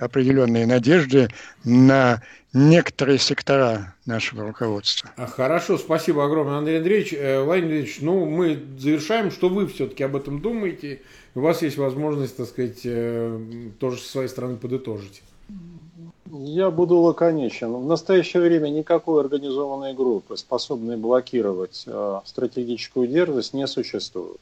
[0.00, 1.28] определенные надежды
[1.64, 2.22] на
[2.52, 5.10] некоторые сектора нашего руководства.
[5.16, 7.12] А, хорошо, спасибо огромное, Андрей Андреевич.
[7.12, 9.30] Э, Владимир Андреевич, ну, мы завершаем.
[9.30, 11.00] Что вы все-таки об этом думаете?
[11.34, 12.82] у вас есть возможность, так сказать,
[13.78, 15.22] тоже со своей стороны подытожить.
[16.32, 17.72] Я буду лаконичен.
[17.72, 24.40] В настоящее время никакой организованной группы, способной блокировать э, стратегическую дерзость, не существует.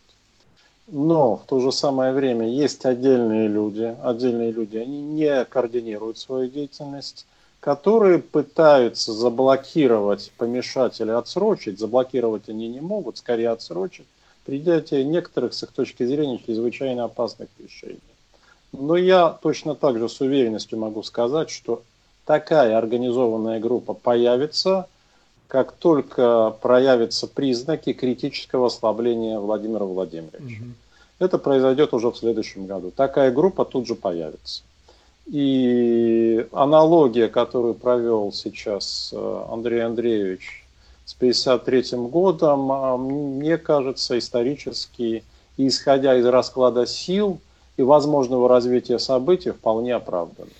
[0.90, 6.48] Но в то же самое время есть отдельные люди, отдельные люди, они не координируют свою
[6.48, 7.26] деятельность,
[7.60, 11.78] которые пытаются заблокировать, помешать или отсрочить.
[11.78, 14.06] Заблокировать они не могут, скорее отсрочить
[14.48, 18.00] принятие некоторых, с их точки зрения, чрезвычайно опасных решений.
[18.72, 21.82] Но я точно так же с уверенностью могу сказать, что
[22.24, 24.88] такая организованная группа появится,
[25.48, 30.62] как только проявятся признаки критического ослабления Владимира Владимировича.
[30.62, 30.72] Угу.
[31.18, 32.92] Это произойдет уже в следующем году.
[32.94, 34.62] Такая группа тут же появится.
[35.26, 40.64] И аналогия, которую провел сейчас э, Андрей Андреевич
[41.04, 45.24] с 1953 годом, а, мне кажется, исторически,
[45.56, 47.40] исходя из расклада сил,
[47.78, 50.50] и возможного развития событий вполне оправданы.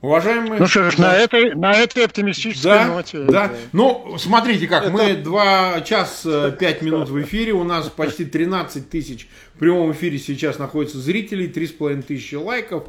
[0.00, 0.60] Уважаемые...
[0.60, 1.08] Ну что ж, да.
[1.08, 3.18] на, этой, на этой оптимистической да, ноте.
[3.24, 4.92] Да, ну, смотрите как, Это...
[4.92, 9.90] мы 2 час 5 э, минут в эфире, у нас почти 13 тысяч в прямом
[9.90, 12.84] эфире сейчас находится зрителей, 3,5 тысячи лайков.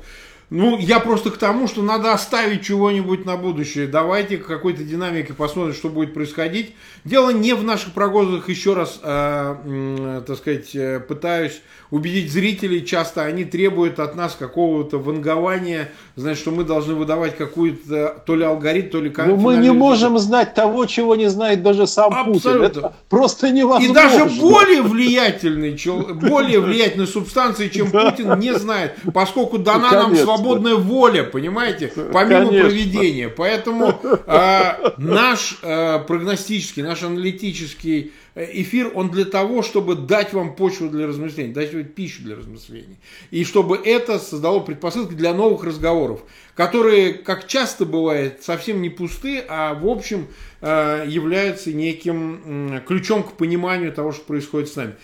[0.50, 3.86] Ну, я просто к тому, что надо оставить чего-нибудь на будущее.
[3.86, 6.74] Давайте какой-то динамикой посмотрим, что будет происходить.
[7.06, 12.84] Дело не в наших прогнозах, еще раз, э, э, так сказать, э, пытаюсь убедить зрителей.
[12.84, 18.44] Часто они требуют от нас какого-то вангования, значит, что мы должны выдавать какую-то то ли
[18.44, 19.14] алгоритм, то ли...
[19.18, 22.34] Но мы не можем знать того, чего не знает даже сам Абсолютно.
[22.34, 22.64] Путин.
[22.64, 23.92] Это просто невозможно.
[23.92, 25.80] И даже более влиятельный,
[26.28, 32.48] более влиятельной субстанции, чем Путин, не знает, поскольку дана нам свобода свободная воля, понимаете, помимо
[32.48, 32.70] Конечно.
[32.70, 33.30] проведения.
[33.30, 40.90] Поэтому э, наш э, прогностический, наш аналитический эфир, он для того, чтобы дать вам почву
[40.90, 42.98] для размышлений, дать вам пищу для размышлений.
[43.32, 46.22] И чтобы это создало предпосылки для новых разговоров,
[46.56, 50.28] которые, как часто бывает, совсем не пусты, а в общем
[50.62, 54.96] э, являются неким ключом к пониманию того, что происходит с нами.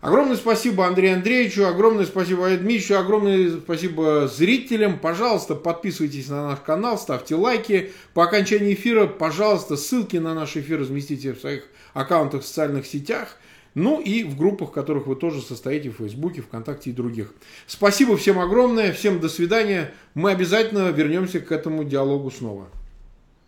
[0.00, 4.98] Огромное спасибо Андрею Андреевичу, огромное спасибо Дмитриевичу, огромное спасибо зрителям.
[4.98, 7.92] Пожалуйста, подписывайтесь на наш канал, ставьте лайки.
[8.14, 13.36] По окончании эфира, пожалуйста, ссылки на наш эфир разместите в своих аккаунтах в социальных сетях.
[13.74, 17.32] Ну и в группах, в которых вы тоже состоите, в Фейсбуке, ВКонтакте и других.
[17.66, 19.92] Спасибо всем огромное, всем до свидания.
[20.14, 22.68] Мы обязательно вернемся к этому диалогу снова.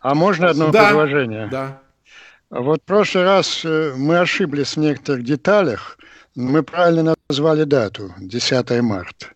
[0.01, 1.49] А можно одно да, предложение?
[1.51, 1.83] Да.
[2.51, 5.99] Вот в прошлый раз э, мы ошиблись в некоторых деталях.
[6.37, 9.27] Мы правильно назвали дату, 10 марта.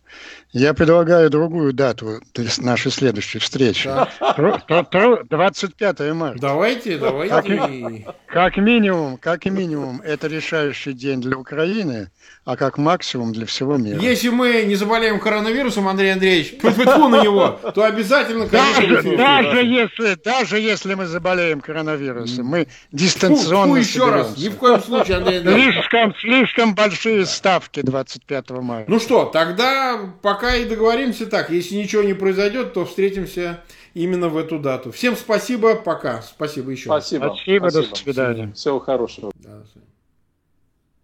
[0.52, 2.20] Я предлагаю другую дату
[2.58, 3.90] нашей следующей встречи.
[4.38, 6.38] 25 марта.
[6.40, 7.34] Давайте, давайте.
[7.34, 12.12] Как, как минимум, как минимум, это решающий день для Украины,
[12.44, 13.98] а как максимум для всего мира.
[14.00, 18.46] Если мы не заболеем коронавирусом, Андрей Андреевич, тьфу на него, то обязательно...
[18.46, 24.48] Даже, даже, если, даже если мы заболеем коронавирусом, мы дистанционно фу, фу, еще раз, ни
[24.48, 25.74] в коем случае, Андрей Андреевич.
[25.74, 28.90] Слишком, слишком большие ставки 25 марта.
[28.90, 31.50] Ну что, тогда пока пока и договоримся так.
[31.50, 33.60] Если ничего не произойдет, то встретимся
[33.94, 34.92] именно в эту дату.
[34.92, 36.22] Всем спасибо, пока.
[36.22, 36.84] Спасибо еще.
[36.84, 37.34] Спасибо.
[37.34, 37.90] Спасибо, спасибо.
[37.90, 38.52] до свидания.
[38.52, 39.32] Всего хорошего.
[39.36, 39.62] Да,